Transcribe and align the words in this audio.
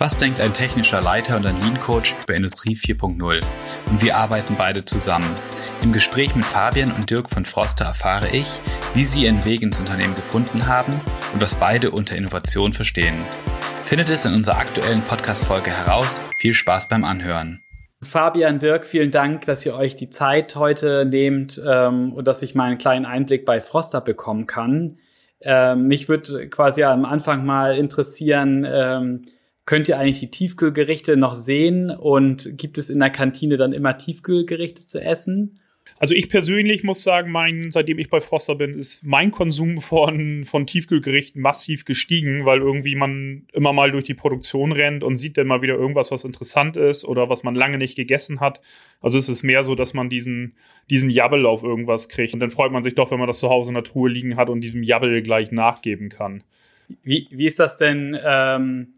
Was 0.00 0.16
denkt 0.16 0.40
ein 0.40 0.52
technischer 0.52 1.00
Leiter 1.00 1.36
und 1.36 1.46
ein 1.46 1.54
Lean 1.60 1.78
Coach 1.78 2.16
über 2.24 2.34
Industrie 2.34 2.74
4.0? 2.74 3.40
Und 3.88 4.02
wir 4.02 4.16
arbeiten 4.16 4.56
beide 4.58 4.84
zusammen. 4.84 5.32
Im 5.84 5.92
Gespräch 5.92 6.34
mit 6.34 6.44
Fabian 6.44 6.90
und 6.90 7.08
Dirk 7.08 7.30
von 7.30 7.44
Froster 7.44 7.84
erfahre 7.84 8.26
ich, 8.32 8.60
wie 8.94 9.04
sie 9.04 9.26
ihren 9.26 9.44
Weg 9.44 9.62
ins 9.62 9.78
Unternehmen 9.78 10.16
gefunden 10.16 10.66
haben 10.66 10.92
und 11.32 11.40
was 11.40 11.54
beide 11.54 11.92
unter 11.92 12.16
Innovation 12.16 12.72
verstehen. 12.72 13.14
Findet 13.84 14.10
es 14.10 14.24
in 14.24 14.34
unserer 14.34 14.58
aktuellen 14.58 15.00
Podcast-Folge 15.02 15.70
heraus. 15.70 16.24
Viel 16.38 16.54
Spaß 16.54 16.88
beim 16.88 17.04
Anhören. 17.04 17.62
Fabian, 18.02 18.58
Dirk, 18.58 18.86
vielen 18.86 19.12
Dank, 19.12 19.44
dass 19.44 19.64
ihr 19.64 19.76
euch 19.76 19.94
die 19.94 20.10
Zeit 20.10 20.56
heute 20.56 21.04
nehmt 21.04 21.62
ähm, 21.64 22.12
und 22.12 22.26
dass 22.26 22.42
ich 22.42 22.56
mal 22.56 22.64
einen 22.64 22.78
kleinen 22.78 23.06
Einblick 23.06 23.44
bei 23.44 23.60
Froster 23.60 24.00
bekommen 24.00 24.48
kann. 24.48 24.98
Ähm, 25.40 25.86
mich 25.86 26.08
würde 26.08 26.48
quasi 26.48 26.82
am 26.82 27.04
Anfang 27.04 27.46
mal 27.46 27.76
interessieren, 27.78 28.66
ähm, 28.68 29.22
könnt 29.66 29.88
ihr 29.88 29.98
eigentlich 29.98 30.20
die 30.20 30.30
Tiefkühlgerichte 30.30 31.16
noch 31.16 31.34
sehen 31.34 31.90
und 31.90 32.58
gibt 32.58 32.78
es 32.78 32.90
in 32.90 33.00
der 33.00 33.10
Kantine 33.10 33.56
dann 33.56 33.72
immer 33.72 33.96
Tiefkühlgerichte 33.96 34.86
zu 34.86 35.00
essen? 35.00 35.60
Also 35.98 36.14
ich 36.14 36.28
persönlich 36.28 36.82
muss 36.82 37.02
sagen, 37.02 37.30
mein, 37.30 37.70
seitdem 37.70 37.98
ich 37.98 38.10
bei 38.10 38.20
Froster 38.20 38.54
bin, 38.54 38.74
ist 38.74 39.04
mein 39.04 39.30
Konsum 39.30 39.80
von, 39.80 40.44
von 40.44 40.66
Tiefkühlgerichten 40.66 41.40
massiv 41.40 41.84
gestiegen, 41.84 42.44
weil 42.44 42.60
irgendwie 42.60 42.94
man 42.94 43.46
immer 43.52 43.72
mal 43.72 43.92
durch 43.92 44.04
die 44.04 44.14
Produktion 44.14 44.72
rennt 44.72 45.04
und 45.04 45.16
sieht 45.16 45.36
dann 45.36 45.46
mal 45.46 45.62
wieder 45.62 45.74
irgendwas, 45.74 46.10
was 46.10 46.24
interessant 46.24 46.76
ist 46.76 47.04
oder 47.04 47.28
was 47.28 47.42
man 47.42 47.54
lange 47.54 47.78
nicht 47.78 47.96
gegessen 47.96 48.40
hat. 48.40 48.60
Also 49.00 49.18
es 49.18 49.28
ist 49.28 49.42
mehr 49.42 49.62
so, 49.62 49.74
dass 49.74 49.94
man 49.94 50.08
diesen, 50.08 50.56
diesen 50.90 51.10
Jabbel 51.10 51.46
auf 51.46 51.62
irgendwas 51.62 52.08
kriegt. 52.08 52.34
Und 52.34 52.40
dann 52.40 52.50
freut 52.50 52.72
man 52.72 52.82
sich 52.82 52.94
doch, 52.94 53.10
wenn 53.10 53.18
man 53.18 53.28
das 53.28 53.38
zu 53.38 53.50
Hause 53.50 53.70
in 53.70 53.74
der 53.74 53.84
Truhe 53.84 54.10
liegen 54.10 54.36
hat 54.36 54.48
und 54.48 54.62
diesem 54.62 54.82
Jabbel 54.82 55.22
gleich 55.22 55.52
nachgeben 55.52 56.08
kann. 56.08 56.42
Wie, 57.02 57.28
wie 57.30 57.46
ist 57.46 57.60
das 57.60 57.78
denn? 57.78 58.18
Ähm 58.24 58.94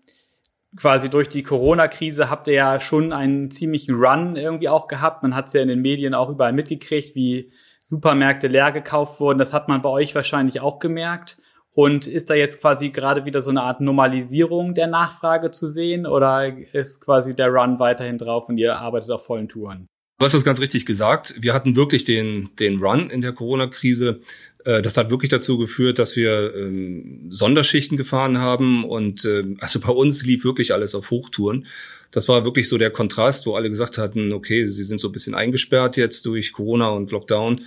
quasi 0.77 1.09
durch 1.09 1.29
die 1.29 1.43
Corona-Krise 1.43 2.31
habt 2.31 2.49
ihr 2.49 2.55
ja 2.55 2.81
schon 2.81 3.13
einen 3.13 3.51
ziemlichen 3.51 3.95
Run 3.95 4.37
irgendwie 4.37 4.69
auch 4.69 4.89
gehabt. 4.89 5.23
Man 5.23 5.35
hat 5.35 5.47
es 5.47 5.53
ja 5.53 5.63
in 5.63 5.69
den 5.69 5.81
Medien 5.81 6.15
auch 6.15 6.29
überall 6.29 6.53
mitgekriegt, 6.53 7.15
wie 7.15 7.53
Supermärkte 7.83 8.49
leer 8.49 8.73
gekauft 8.73 9.21
wurden. 9.21 9.39
Das 9.39 9.53
hat 9.53 9.69
man 9.69 9.83
bei 9.83 9.89
euch 9.89 10.15
wahrscheinlich 10.15 10.61
auch 10.61 10.79
gemerkt. 10.79 11.39
Und 11.73 12.07
ist 12.07 12.31
da 12.31 12.35
jetzt 12.35 12.63
quasi 12.63 12.89
gerade 12.89 13.27
wieder 13.27 13.43
so 13.43 13.51
eine 13.51 13.63
Art 13.63 13.83
Normalisierung 13.83 14.75
der 14.75 14.87
Nachfrage 14.87 15.51
zu 15.51 15.69
sehen 15.69 16.07
oder 16.07 16.57
ist 16.73 17.05
quasi 17.05 17.37
der 17.37 17.49
Run 17.49 17.79
weiterhin 17.79 18.17
drauf 18.17 18.49
und 18.49 18.57
ihr 18.57 18.77
arbeitet 18.77 19.11
auf 19.11 19.27
vollen 19.27 19.47
Touren? 19.47 19.87
Du 20.19 20.25
hast 20.25 20.33
das 20.33 20.45
ganz 20.45 20.59
richtig 20.61 20.87
gesagt. 20.87 21.35
Wir 21.39 21.53
hatten 21.53 21.77
wirklich 21.77 22.05
den, 22.05 22.49
den 22.59 22.81
Run 22.81 23.11
in 23.11 23.21
der 23.21 23.35
Corona-Krise. 23.35 24.21
Äh, 24.67 24.83
das 24.83 24.97
hat 24.97 25.11
wirklich 25.11 25.31
dazu 25.31 25.57
geführt, 25.57 25.99
dass 25.99 26.17
wir 26.17 26.55
ähm, 26.55 27.29
Sonderschichten 27.31 27.97
gefahren 27.97 28.39
haben 28.39 28.85
und 28.85 29.25
äh, 29.25 29.45
also 29.61 29.81
bei 29.81 29.93
uns 29.93 30.27
lief 30.27 30.45
wirklich 30.45 30.75
alles 30.75 30.95
auf 30.95 31.11
Hochtouren. 31.11 31.67
Das 32.11 32.29
war 32.29 32.45
wirklich 32.45 32.69
so 32.69 32.77
der 32.79 32.91
Kontrast, 32.91 33.47
wo 33.47 33.55
alle 33.55 33.69
gesagt 33.69 33.99
hatten, 33.99 34.33
okay, 34.33 34.65
sie 34.65 34.85
sind 34.85 35.01
so 35.01 35.09
ein 35.09 35.13
bisschen 35.13 35.35
eingesperrt 35.35 35.97
jetzt 35.97 36.27
durch 36.27 36.53
Corona 36.53 36.89
und 36.89 37.11
Lockdown. 37.11 37.63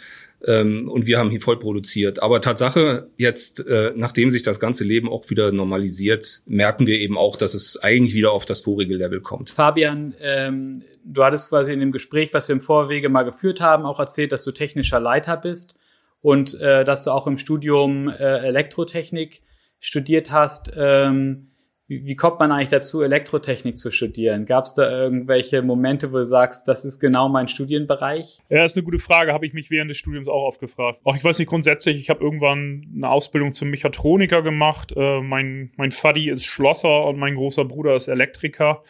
Ähm, 0.45 0.89
und 0.89 1.05
wir 1.05 1.19
haben 1.19 1.29
hier 1.29 1.41
voll 1.41 1.59
produziert. 1.59 2.23
Aber 2.23 2.39
Tatsache, 2.39 3.09
jetzt, 3.17 3.65
äh, 3.67 3.91
nachdem 3.95 4.31
sich 4.31 4.41
das 4.41 4.61
ganze 4.61 4.85
Leben 4.85 5.09
auch 5.09 5.29
wieder 5.29 5.51
normalisiert, 5.51 6.41
merken 6.45 6.87
wir 6.87 6.97
eben 6.97 7.17
auch, 7.17 7.35
dass 7.35 7.53
es 7.53 7.75
eigentlich 7.75 8.13
wieder 8.13 8.31
auf 8.31 8.45
das 8.45 8.61
vorige 8.61 8.95
Level 8.95 9.19
kommt. 9.19 9.49
Fabian, 9.49 10.15
ähm, 10.21 10.81
du 11.03 11.25
hattest 11.25 11.49
quasi 11.49 11.73
in 11.73 11.81
dem 11.81 11.91
Gespräch, 11.91 12.29
was 12.31 12.47
wir 12.47 12.53
im 12.53 12.61
Vorwege 12.61 13.09
mal 13.09 13.23
geführt 13.23 13.59
haben, 13.59 13.83
auch 13.83 13.99
erzählt, 13.99 14.31
dass 14.31 14.45
du 14.45 14.51
technischer 14.51 15.01
Leiter 15.01 15.35
bist 15.35 15.75
und 16.21 16.59
äh, 16.59 16.83
dass 16.83 17.03
du 17.03 17.11
auch 17.11 17.27
im 17.27 17.37
Studium 17.37 18.09
äh, 18.09 18.39
Elektrotechnik 18.39 19.41
studiert 19.79 20.31
hast. 20.31 20.71
Ähm, 20.77 21.49
wie, 21.89 22.05
wie 22.05 22.15
kommt 22.15 22.39
man 22.39 22.51
eigentlich 22.51 22.69
dazu, 22.69 23.01
Elektrotechnik 23.01 23.77
zu 23.77 23.89
studieren? 23.89 24.45
Gab 24.45 24.65
es 24.65 24.75
da 24.75 24.89
irgendwelche 24.89 25.63
Momente, 25.63 26.11
wo 26.13 26.17
du 26.17 26.23
sagst, 26.23 26.67
das 26.67 26.85
ist 26.85 26.99
genau 26.99 27.29
mein 27.29 27.47
Studienbereich? 27.47 28.39
Ja, 28.49 28.63
das 28.63 28.73
ist 28.73 28.77
eine 28.77 28.85
gute 28.85 28.99
Frage. 28.99 29.33
Habe 29.33 29.47
ich 29.47 29.53
mich 29.53 29.71
während 29.71 29.89
des 29.89 29.97
Studiums 29.97 30.27
auch 30.27 30.45
oft 30.45 30.59
gefragt. 30.59 30.99
Auch 31.03 31.15
ich 31.15 31.23
weiß 31.23 31.39
nicht, 31.39 31.49
grundsätzlich, 31.49 31.97
ich 31.97 32.09
habe 32.11 32.23
irgendwann 32.23 32.85
eine 32.95 33.09
Ausbildung 33.09 33.53
zum 33.53 33.71
Mechatroniker 33.71 34.43
gemacht. 34.43 34.93
Äh, 34.95 35.21
mein, 35.21 35.71
mein 35.77 35.91
Faddy 35.91 36.29
ist 36.29 36.45
Schlosser 36.45 37.05
und 37.05 37.17
mein 37.17 37.35
großer 37.35 37.65
Bruder 37.65 37.95
ist 37.95 38.07
Elektriker. 38.07 38.83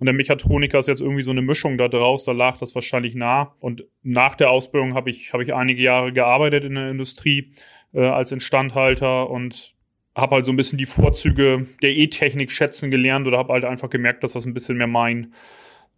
Und 0.00 0.06
der 0.06 0.14
Mechatroniker 0.14 0.78
ist 0.78 0.88
jetzt 0.88 1.02
irgendwie 1.02 1.22
so 1.22 1.30
eine 1.30 1.42
Mischung 1.42 1.76
da 1.76 1.86
draus, 1.86 2.24
da 2.24 2.32
lag 2.32 2.58
das 2.58 2.74
wahrscheinlich 2.74 3.14
nah. 3.14 3.54
Und 3.60 3.84
nach 4.02 4.34
der 4.34 4.50
Ausbildung 4.50 4.94
habe 4.94 5.10
ich, 5.10 5.34
hab 5.34 5.42
ich 5.42 5.52
einige 5.52 5.82
Jahre 5.82 6.10
gearbeitet 6.14 6.64
in 6.64 6.74
der 6.74 6.90
Industrie 6.90 7.52
äh, 7.92 8.00
als 8.00 8.32
Instandhalter 8.32 9.28
und 9.28 9.74
habe 10.16 10.36
halt 10.36 10.46
so 10.46 10.52
ein 10.52 10.56
bisschen 10.56 10.78
die 10.78 10.86
Vorzüge 10.86 11.66
der 11.82 11.90
E-Technik 11.90 12.50
schätzen 12.50 12.90
gelernt 12.90 13.26
oder 13.26 13.36
habe 13.36 13.52
halt 13.52 13.66
einfach 13.66 13.90
gemerkt, 13.90 14.24
dass 14.24 14.32
das 14.32 14.46
ein 14.46 14.54
bisschen 14.54 14.78
mehr 14.78 14.86
mein, 14.86 15.34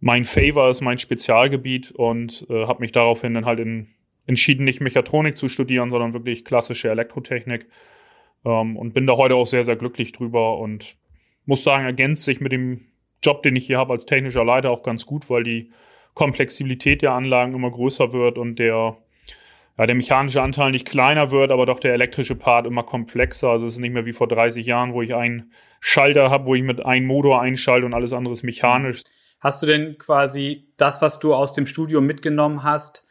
mein 0.01 0.25
Favor 0.25 0.69
ist, 0.69 0.81
mein 0.81 0.97
Spezialgebiet 0.97 1.91
und 1.91 2.45
äh, 2.49 2.67
habe 2.67 2.81
mich 2.81 2.91
daraufhin 2.91 3.33
dann 3.33 3.45
halt 3.45 3.59
in, 3.59 3.87
entschieden, 4.27 4.65
nicht 4.65 4.81
Mechatronik 4.81 5.37
zu 5.37 5.47
studieren, 5.47 5.91
sondern 5.91 6.11
wirklich 6.11 6.43
klassische 6.43 6.89
Elektrotechnik. 6.89 7.67
Ähm, 8.43 8.75
und 8.75 8.93
bin 8.93 9.07
da 9.07 9.15
heute 9.15 9.35
auch 9.35 9.47
sehr, 9.47 9.63
sehr 9.63 9.77
glücklich 9.77 10.11
drüber 10.11 10.57
und 10.57 10.97
muss 11.45 11.63
sagen, 11.63 11.85
ergänzt 11.85 12.25
sich 12.25 12.41
mit 12.41 12.51
dem 12.51 12.81
Job, 13.23 13.43
den 13.43 13.55
ich 13.55 13.65
hier 13.65 13.77
habe 13.77 13.93
als 13.93 14.05
technischer 14.05 14.43
Leiter, 14.43 14.69
auch 14.71 14.83
ganz 14.83 15.05
gut, 15.05 15.29
weil 15.29 15.43
die 15.43 15.71
Komplexibilität 16.13 17.01
der 17.01 17.13
Anlagen 17.13 17.55
immer 17.55 17.71
größer 17.71 18.13
wird 18.13 18.37
und 18.37 18.57
der, 18.59 18.97
ja, 19.77 19.85
der 19.85 19.95
mechanische 19.95 20.41
Anteil 20.41 20.71
nicht 20.71 20.87
kleiner 20.87 21.31
wird, 21.31 21.51
aber 21.51 21.65
doch 21.65 21.79
der 21.79 21.93
elektrische 21.93 22.35
Part 22.35 22.67
immer 22.67 22.83
komplexer. 22.83 23.49
Also 23.49 23.65
es 23.65 23.73
ist 23.73 23.79
nicht 23.79 23.93
mehr 23.93 24.05
wie 24.05 24.13
vor 24.13 24.27
30 24.27 24.65
Jahren, 24.65 24.93
wo 24.93 25.01
ich 25.01 25.15
einen 25.15 25.51
Schalter 25.79 26.29
habe, 26.29 26.45
wo 26.45 26.55
ich 26.55 26.63
mit 26.63 26.85
einem 26.85 27.07
Motor 27.07 27.41
einschalte 27.41 27.85
und 27.85 27.93
alles 27.93 28.13
andere 28.13 28.33
ist 28.33 28.43
mechanisch. 28.43 29.01
Hast 29.39 29.61
du 29.61 29.65
denn 29.65 29.97
quasi 29.97 30.67
das, 30.77 31.01
was 31.01 31.19
du 31.19 31.33
aus 31.33 31.53
dem 31.53 31.65
Studium 31.65 32.05
mitgenommen 32.05 32.63
hast, 32.63 33.05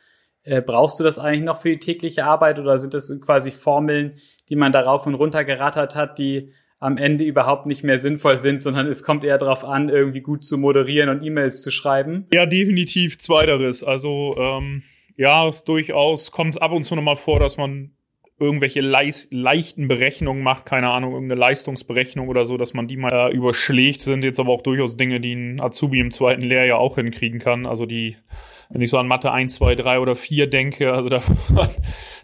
äh, 0.45 0.63
brauchst 0.63 0.99
du 0.99 1.05
das 1.05 1.19
eigentlich 1.19 1.45
noch 1.45 1.61
für 1.61 1.71
die 1.71 1.79
tägliche 1.79 2.25
Arbeit 2.25 2.59
oder 2.59 2.79
sind 2.79 2.95
das 2.95 3.13
quasi 3.21 3.51
Formeln, 3.51 4.19
die 4.49 4.57
man 4.57 4.73
darauf 4.73 5.07
und 5.07 5.15
runter 5.15 5.45
gerattert 5.45 5.95
hat, 5.95 6.19
die 6.19 6.53
am 6.83 6.97
Ende 6.97 7.25
überhaupt 7.25 7.67
nicht 7.67 7.85
mehr 7.85 7.99
sinnvoll 7.99 8.37
sind, 8.37 8.63
sondern 8.63 8.87
es 8.89 9.03
kommt 9.03 9.25
eher 9.25 9.39
darauf 9.39 9.65
an, 9.65 9.89
irgendwie 9.89 10.21
gut 10.21 10.43
zu 10.43 10.59
moderieren 10.59 11.09
und 11.09 11.23
E-Mails 11.23 11.63
zu 11.63 11.71
schreiben. 11.71 12.27
Ja, 12.33 12.45
definitiv 12.45 13.19
zweiteres. 13.19 13.85
Also 13.85 14.35
ähm, 14.37 14.83
ja, 15.17 15.51
durchaus 15.65 16.33
kommt 16.33 16.57
es 16.57 16.61
ab 16.61 16.73
und 16.73 16.85
zu 16.85 16.97
nochmal 16.97 17.17
vor, 17.17 17.39
dass 17.39 17.57
man 17.57 17.93
irgendwelche 18.41 18.81
leis- 18.81 19.29
leichten 19.31 19.87
Berechnungen 19.87 20.43
macht, 20.43 20.67
keine 20.67 20.91
Ahnung, 20.91 21.13
irgendeine 21.13 21.41
Leistungsberechnung 21.41 22.29
oder 22.29 22.47
so, 22.47 22.57
dass 22.57 22.75
man 22.75 22.89
die 22.89 22.97
mal 22.97 23.31
äh, 23.31 23.33
überschlägt, 23.33 24.01
sind 24.01 24.25
jetzt 24.25 24.41
aber 24.41 24.51
auch 24.51 24.63
durchaus 24.63 24.97
Dinge, 24.97 25.21
die 25.21 25.35
ein 25.35 25.61
Azubi 25.61 26.01
im 26.01 26.11
zweiten 26.11 26.43
Lehrjahr 26.43 26.81
auch 26.81 26.97
hinkriegen 26.97 27.39
kann. 27.39 27.65
Also 27.65 27.87
die 27.87 28.17
wenn 28.73 28.81
ich 28.81 28.91
so 28.91 28.99
an 28.99 29.07
Mathe 29.07 29.31
1, 29.31 29.55
2, 29.55 29.75
3 29.75 29.99
oder 30.01 30.17
4 30.17 30.47
denke, 30.49 30.93
also 30.93 31.09
davon, 31.09 31.37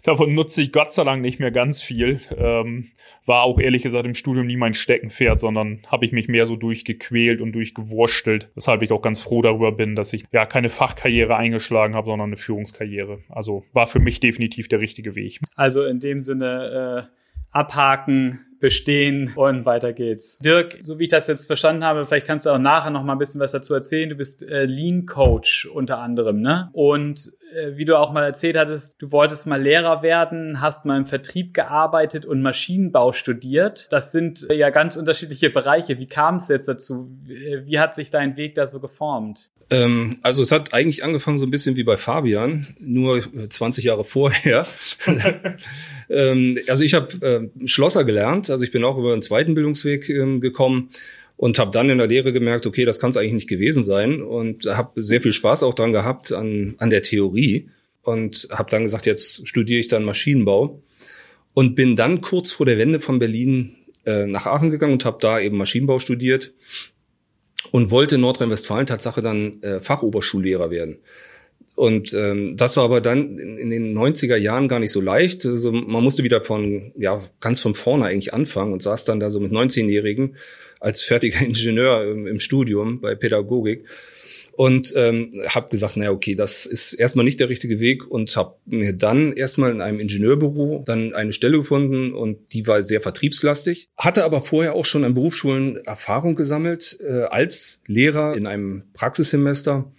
davon 0.03 0.33
nutze 0.33 0.61
ich 0.61 0.71
Gott 0.71 0.93
sei 0.93 1.03
Dank 1.03 1.21
nicht 1.21 1.39
mehr 1.39 1.51
ganz 1.51 1.81
viel. 1.81 2.21
Ähm, 2.35 2.91
war 3.25 3.43
auch 3.43 3.59
ehrlich 3.59 3.83
gesagt 3.83 4.05
im 4.05 4.15
Studium 4.15 4.47
nie 4.47 4.57
mein 4.57 4.73
Steckenpferd, 4.73 5.39
sondern 5.39 5.81
habe 5.87 6.05
ich 6.05 6.11
mich 6.11 6.27
mehr 6.27 6.45
so 6.45 6.55
durchgequält 6.55 7.41
und 7.41 7.51
durchgewurstelt, 7.51 8.49
weshalb 8.55 8.81
ich 8.81 8.91
auch 8.91 9.01
ganz 9.01 9.21
froh 9.21 9.41
darüber 9.41 9.71
bin, 9.71 9.95
dass 9.95 10.13
ich 10.13 10.25
ja 10.31 10.45
keine 10.45 10.69
Fachkarriere 10.69 11.35
eingeschlagen 11.35 11.93
habe, 11.93 12.07
sondern 12.07 12.29
eine 12.29 12.37
Führungskarriere. 12.37 13.19
Also 13.29 13.63
war 13.73 13.87
für 13.87 13.99
mich 13.99 14.19
definitiv 14.19 14.67
der 14.67 14.79
richtige 14.79 15.15
Weg. 15.15 15.39
Also 15.55 15.85
in 15.85 15.99
dem 15.99 16.21
Sinne 16.21 17.07
äh, 17.11 17.18
abhaken, 17.51 18.45
bestehen 18.59 19.31
und 19.35 19.65
weiter 19.65 19.93
geht's. 19.93 20.37
Dirk, 20.39 20.77
so 20.79 20.99
wie 20.99 21.03
ich 21.03 21.09
das 21.09 21.27
jetzt 21.27 21.47
verstanden 21.47 21.83
habe, 21.83 22.05
vielleicht 22.05 22.27
kannst 22.27 22.45
du 22.45 22.49
auch 22.49 22.59
nachher 22.59 22.91
noch 22.91 23.03
mal 23.03 23.13
ein 23.13 23.19
bisschen 23.19 23.41
was 23.41 23.51
dazu 23.51 23.73
erzählen. 23.73 24.09
Du 24.09 24.15
bist 24.15 24.43
äh, 24.43 24.65
Lean 24.65 25.05
Coach 25.05 25.65
unter 25.65 25.99
anderem, 25.99 26.41
ne? 26.41 26.69
Und 26.73 27.31
äh, 27.53 27.77
wie 27.77 27.85
du 27.85 27.97
auch 27.97 28.11
mal 28.11 28.25
erzählt 28.25 28.57
hattest, 28.57 29.01
du 29.01 29.11
wolltest 29.11 29.47
mal 29.47 29.61
Lehrer 29.61 30.01
werden, 30.03 30.61
hast 30.61 30.85
mal 30.85 30.97
im 30.97 31.05
Vertrieb 31.05 31.53
gearbeitet 31.53 32.25
und 32.25 32.41
Maschinenbau 32.41 33.13
studiert. 33.13 33.87
Das 33.91 34.11
sind 34.11 34.49
äh, 34.49 34.55
ja 34.55 34.69
ganz 34.69 34.97
unterschiedliche 34.97 35.49
Bereiche. 35.49 35.97
Wie 35.97 36.07
kam 36.07 36.35
es 36.35 36.49
jetzt 36.49 36.67
dazu? 36.67 37.09
Wie 37.23 37.79
hat 37.79 37.95
sich 37.95 38.09
dein 38.09 38.37
Weg 38.37 38.55
da 38.55 38.67
so 38.67 38.79
geformt? 38.79 39.51
Ähm, 39.71 40.17
also 40.21 40.41
es 40.41 40.51
hat 40.51 40.73
eigentlich 40.73 41.03
angefangen 41.03 41.37
so 41.37 41.45
ein 41.45 41.51
bisschen 41.51 41.75
wie 41.75 41.83
bei 41.83 41.95
Fabian, 41.95 42.67
nur 42.79 43.21
20 43.49 43.83
Jahre 43.83 44.03
vorher. 44.03 44.65
ähm, 46.09 46.57
also 46.67 46.83
ich 46.83 46.93
habe 46.93 47.51
äh, 47.61 47.67
Schlosser 47.67 48.03
gelernt, 48.03 48.49
also 48.49 48.63
ich 48.63 48.71
bin 48.71 48.83
auch 48.83 48.97
über 48.97 49.13
einen 49.13 49.21
zweiten 49.21 49.53
Bildungsweg 49.53 50.09
ähm, 50.09 50.41
gekommen 50.41 50.89
und 51.37 51.57
habe 51.59 51.71
dann 51.71 51.89
in 51.89 51.97
der 51.97 52.07
Lehre 52.07 52.33
gemerkt, 52.33 52.65
okay, 52.65 52.85
das 52.85 52.99
kann 52.99 53.11
es 53.11 53.17
eigentlich 53.17 53.33
nicht 53.33 53.49
gewesen 53.49 53.83
sein 53.83 54.21
und 54.21 54.65
habe 54.65 55.01
sehr 55.01 55.21
viel 55.21 55.33
Spaß 55.33 55.63
auch 55.63 55.73
dran 55.73 55.93
gehabt 55.93 56.33
an, 56.33 56.75
an 56.79 56.89
der 56.89 57.01
Theorie 57.01 57.69
und 58.01 58.47
habe 58.51 58.69
dann 58.69 58.83
gesagt, 58.83 59.05
jetzt 59.05 59.47
studiere 59.47 59.79
ich 59.79 59.87
dann 59.87 60.03
Maschinenbau 60.03 60.81
und 61.53 61.75
bin 61.75 61.95
dann 61.95 62.21
kurz 62.21 62.51
vor 62.51 62.65
der 62.65 62.77
Wende 62.77 62.99
von 62.99 63.19
Berlin 63.19 63.75
äh, 64.05 64.25
nach 64.25 64.47
Aachen 64.47 64.69
gegangen 64.69 64.93
und 64.93 65.05
habe 65.05 65.17
da 65.21 65.39
eben 65.39 65.57
Maschinenbau 65.57 65.99
studiert 65.99 66.53
und 67.71 67.91
wollte 67.91 68.15
in 68.15 68.21
Nordrhein-Westfalen 68.21 68.85
Tatsache 68.85 69.21
dann 69.21 69.61
äh, 69.61 69.81
Fachoberschullehrer 69.81 70.71
werden. 70.71 70.97
Und 71.75 72.13
ähm, 72.13 72.57
das 72.57 72.75
war 72.75 72.83
aber 72.83 72.99
dann 72.99 73.37
in, 73.39 73.57
in, 73.57 73.69
den 73.69 73.97
90er 73.97 74.35
Jahren 74.35 74.67
gar 74.67 74.79
nicht 74.79 74.91
so 74.91 74.99
leicht. 74.99 75.45
Also 75.45 75.71
man 75.71 76.03
musste 76.03 76.23
wieder 76.23 76.41
von, 76.41 76.91
ja, 76.97 77.21
ganz 77.39 77.61
von 77.61 77.73
vorne 77.73 78.05
eigentlich 78.05 78.33
anfangen 78.33 78.73
und 78.73 78.81
saß 78.81 79.05
dann 79.05 79.21
da 79.21 79.29
so 79.29 79.39
mit 79.39 79.53
19-Jährigen 79.53 80.35
als 80.81 81.01
fertiger 81.01 81.39
Ingenieur 81.45 82.03
im, 82.03 82.27
im 82.27 82.39
Studium 82.39 82.99
bei 82.99 83.15
Pädagogik 83.15 83.85
und 84.59 84.91
ähm, 84.97 85.41
habe 85.47 85.69
gesagt, 85.69 85.95
naja, 85.95 86.11
okay, 86.11 86.35
das 86.35 86.65
ist 86.65 86.91
erstmal 86.91 87.23
nicht 87.23 87.39
der 87.39 87.47
richtige 87.47 87.79
Weg 87.79 88.05
und 88.05 88.35
habe 88.35 88.55
mir 88.65 88.91
dann 88.91 89.31
erstmal 89.31 89.71
in 89.71 89.79
einem 89.79 90.01
Ingenieurbüro 90.01 90.83
dann 90.85 91.13
eine 91.13 91.31
Stelle 91.31 91.59
gefunden 91.59 92.13
und 92.13 92.39
die 92.51 92.67
war 92.67 92.83
sehr 92.83 92.99
vertriebslastig. 92.99 93.87
Hatte 93.95 94.25
aber 94.25 94.41
vorher 94.41 94.75
auch 94.75 94.83
schon 94.83 95.05
an 95.05 95.13
Berufsschulen 95.13 95.77
Erfahrung 95.85 96.35
gesammelt 96.35 96.97
äh, 96.99 97.21
als 97.21 97.81
Lehrer 97.87 98.35
in 98.35 98.45
einem 98.45 98.83
Praxissemester. 98.91 99.93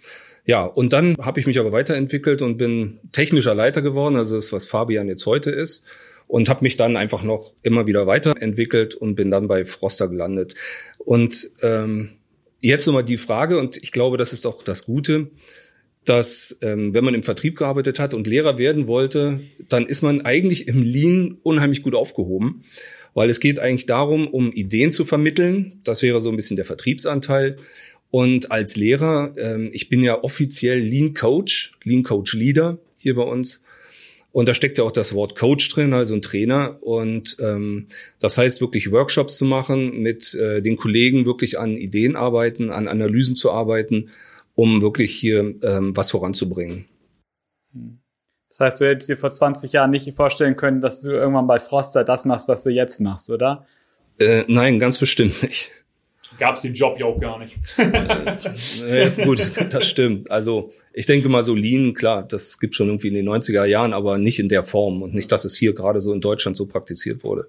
Ja, 0.51 0.65
und 0.65 0.91
dann 0.91 1.15
habe 1.17 1.39
ich 1.39 1.47
mich 1.47 1.59
aber 1.59 1.71
weiterentwickelt 1.71 2.41
und 2.41 2.57
bin 2.57 2.99
technischer 3.13 3.55
Leiter 3.55 3.81
geworden, 3.81 4.17
also 4.17 4.35
das, 4.35 4.51
was 4.51 4.67
Fabian 4.67 5.07
jetzt 5.07 5.25
heute 5.25 5.49
ist 5.49 5.85
und 6.27 6.49
habe 6.49 6.63
mich 6.63 6.75
dann 6.75 6.97
einfach 6.97 7.23
noch 7.23 7.53
immer 7.63 7.87
wieder 7.87 8.05
weiterentwickelt 8.05 8.95
und 8.95 9.15
bin 9.15 9.31
dann 9.31 9.47
bei 9.47 9.63
Froster 9.63 10.09
gelandet. 10.09 10.55
Und 10.97 11.49
ähm, 11.61 12.17
Jetzt 12.61 12.85
nochmal 12.85 13.03
die 13.03 13.17
Frage, 13.17 13.57
und 13.57 13.77
ich 13.77 13.91
glaube, 13.91 14.17
das 14.17 14.33
ist 14.33 14.45
auch 14.45 14.61
das 14.61 14.85
Gute, 14.85 15.31
dass 16.05 16.57
ähm, 16.61 16.93
wenn 16.93 17.03
man 17.03 17.15
im 17.15 17.23
Vertrieb 17.23 17.57
gearbeitet 17.57 17.99
hat 17.99 18.13
und 18.13 18.27
Lehrer 18.27 18.59
werden 18.59 18.85
wollte, 18.85 19.41
dann 19.67 19.87
ist 19.87 20.03
man 20.03 20.21
eigentlich 20.21 20.67
im 20.67 20.83
Lean 20.83 21.39
unheimlich 21.41 21.81
gut 21.81 21.95
aufgehoben, 21.95 22.63
weil 23.15 23.29
es 23.29 23.39
geht 23.39 23.59
eigentlich 23.59 23.87
darum, 23.87 24.27
um 24.27 24.51
Ideen 24.51 24.91
zu 24.91 25.05
vermitteln. 25.05 25.81
Das 25.83 26.03
wäre 26.03 26.19
so 26.19 26.29
ein 26.29 26.35
bisschen 26.35 26.55
der 26.55 26.65
Vertriebsanteil. 26.65 27.57
Und 28.11 28.51
als 28.51 28.75
Lehrer, 28.75 29.31
ähm, 29.37 29.69
ich 29.71 29.87
bin 29.87 30.03
ja 30.03 30.21
offiziell 30.21 30.79
Lean 30.79 31.13
Coach, 31.13 31.77
Lean 31.83 32.03
Coach 32.03 32.33
Leader 32.33 32.77
hier 32.97 33.15
bei 33.15 33.23
uns. 33.23 33.63
Und 34.33 34.47
da 34.47 34.53
steckt 34.53 34.77
ja 34.77 34.83
auch 34.83 34.91
das 34.91 35.13
Wort 35.15 35.37
Coach 35.37 35.67
drin, 35.69 35.93
also 35.93 36.13
ein 36.13 36.21
Trainer. 36.21 36.77
Und 36.81 37.37
ähm, 37.39 37.87
das 38.19 38.37
heißt 38.37 38.61
wirklich 38.61 38.91
Workshops 38.91 39.37
zu 39.37 39.45
machen, 39.45 40.01
mit 40.01 40.33
äh, 40.35 40.61
den 40.61 40.77
Kollegen 40.77 41.25
wirklich 41.25 41.57
an 41.57 41.77
Ideen 41.77 42.15
arbeiten, 42.15 42.69
an 42.69 42.87
Analysen 42.87 43.35
zu 43.35 43.51
arbeiten, 43.51 44.09
um 44.55 44.81
wirklich 44.81 45.13
hier 45.15 45.55
ähm, 45.63 45.95
was 45.95 46.11
voranzubringen. 46.11 46.85
Das 48.49 48.59
heißt, 48.59 48.81
du 48.81 48.89
hättest 48.89 49.09
dir 49.09 49.17
vor 49.17 49.31
20 49.31 49.71
Jahren 49.71 49.91
nicht 49.91 50.13
vorstellen 50.13 50.57
können, 50.57 50.81
dass 50.81 51.01
du 51.01 51.11
irgendwann 51.11 51.47
bei 51.47 51.59
Froster 51.59 52.03
das 52.03 52.25
machst, 52.25 52.49
was 52.49 52.63
du 52.63 52.69
jetzt 52.69 52.99
machst, 52.99 53.29
oder? 53.29 53.65
Äh, 54.19 54.43
nein, 54.47 54.79
ganz 54.79 54.97
bestimmt 54.97 55.41
nicht 55.43 55.71
gab 56.41 56.55
es 56.55 56.63
den 56.63 56.73
Job 56.73 56.99
ja 56.99 57.05
auch 57.05 57.19
gar 57.19 57.37
nicht. 57.37 57.55
äh, 57.77 59.11
gut, 59.11 59.39
das 59.69 59.87
stimmt. 59.87 60.31
Also 60.31 60.73
ich 60.91 61.05
denke 61.05 61.29
mal 61.29 61.43
so 61.43 61.53
Lean, 61.53 61.93
klar, 61.93 62.23
das 62.23 62.59
gibt 62.59 62.73
schon 62.73 62.87
irgendwie 62.87 63.09
in 63.09 63.13
den 63.13 63.29
90er 63.29 63.63
Jahren, 63.65 63.93
aber 63.93 64.17
nicht 64.17 64.39
in 64.39 64.49
der 64.49 64.63
Form 64.63 65.03
und 65.03 65.13
nicht, 65.13 65.31
dass 65.31 65.45
es 65.45 65.55
hier 65.55 65.75
gerade 65.75 66.01
so 66.01 66.11
in 66.11 66.19
Deutschland 66.19 66.57
so 66.57 66.65
praktiziert 66.65 67.23
wurde. 67.23 67.47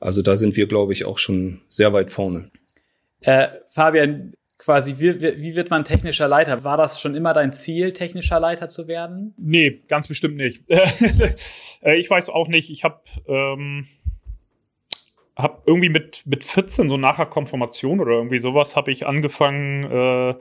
Also 0.00 0.22
da 0.22 0.38
sind 0.38 0.56
wir, 0.56 0.66
glaube 0.66 0.94
ich, 0.94 1.04
auch 1.04 1.18
schon 1.18 1.60
sehr 1.68 1.92
weit 1.92 2.10
vorne. 2.10 2.50
Äh, 3.20 3.48
Fabian, 3.68 4.32
quasi, 4.56 4.94
wie, 4.98 5.20
wie 5.20 5.54
wird 5.54 5.68
man 5.68 5.84
technischer 5.84 6.26
Leiter? 6.26 6.64
War 6.64 6.78
das 6.78 6.98
schon 6.98 7.14
immer 7.14 7.34
dein 7.34 7.52
Ziel, 7.52 7.92
technischer 7.92 8.40
Leiter 8.40 8.70
zu 8.70 8.88
werden? 8.88 9.34
Nee, 9.36 9.82
ganz 9.88 10.08
bestimmt 10.08 10.36
nicht. 10.36 10.62
Äh, 11.82 11.98
ich 11.98 12.08
weiß 12.08 12.30
auch 12.30 12.48
nicht. 12.48 12.70
Ich 12.70 12.82
habe 12.84 13.02
ähm, 13.28 13.86
habe 15.36 15.62
irgendwie 15.66 15.90
mit 15.90 16.22
mit 16.26 16.44
14 16.44 16.88
so 16.88 16.96
nachher 16.96 17.26
Konfirmation 17.26 18.00
oder 18.00 18.12
irgendwie 18.12 18.38
sowas 18.38 18.74
habe 18.74 18.90
ich 18.90 19.06
angefangen 19.06 19.84
äh, 19.84 20.34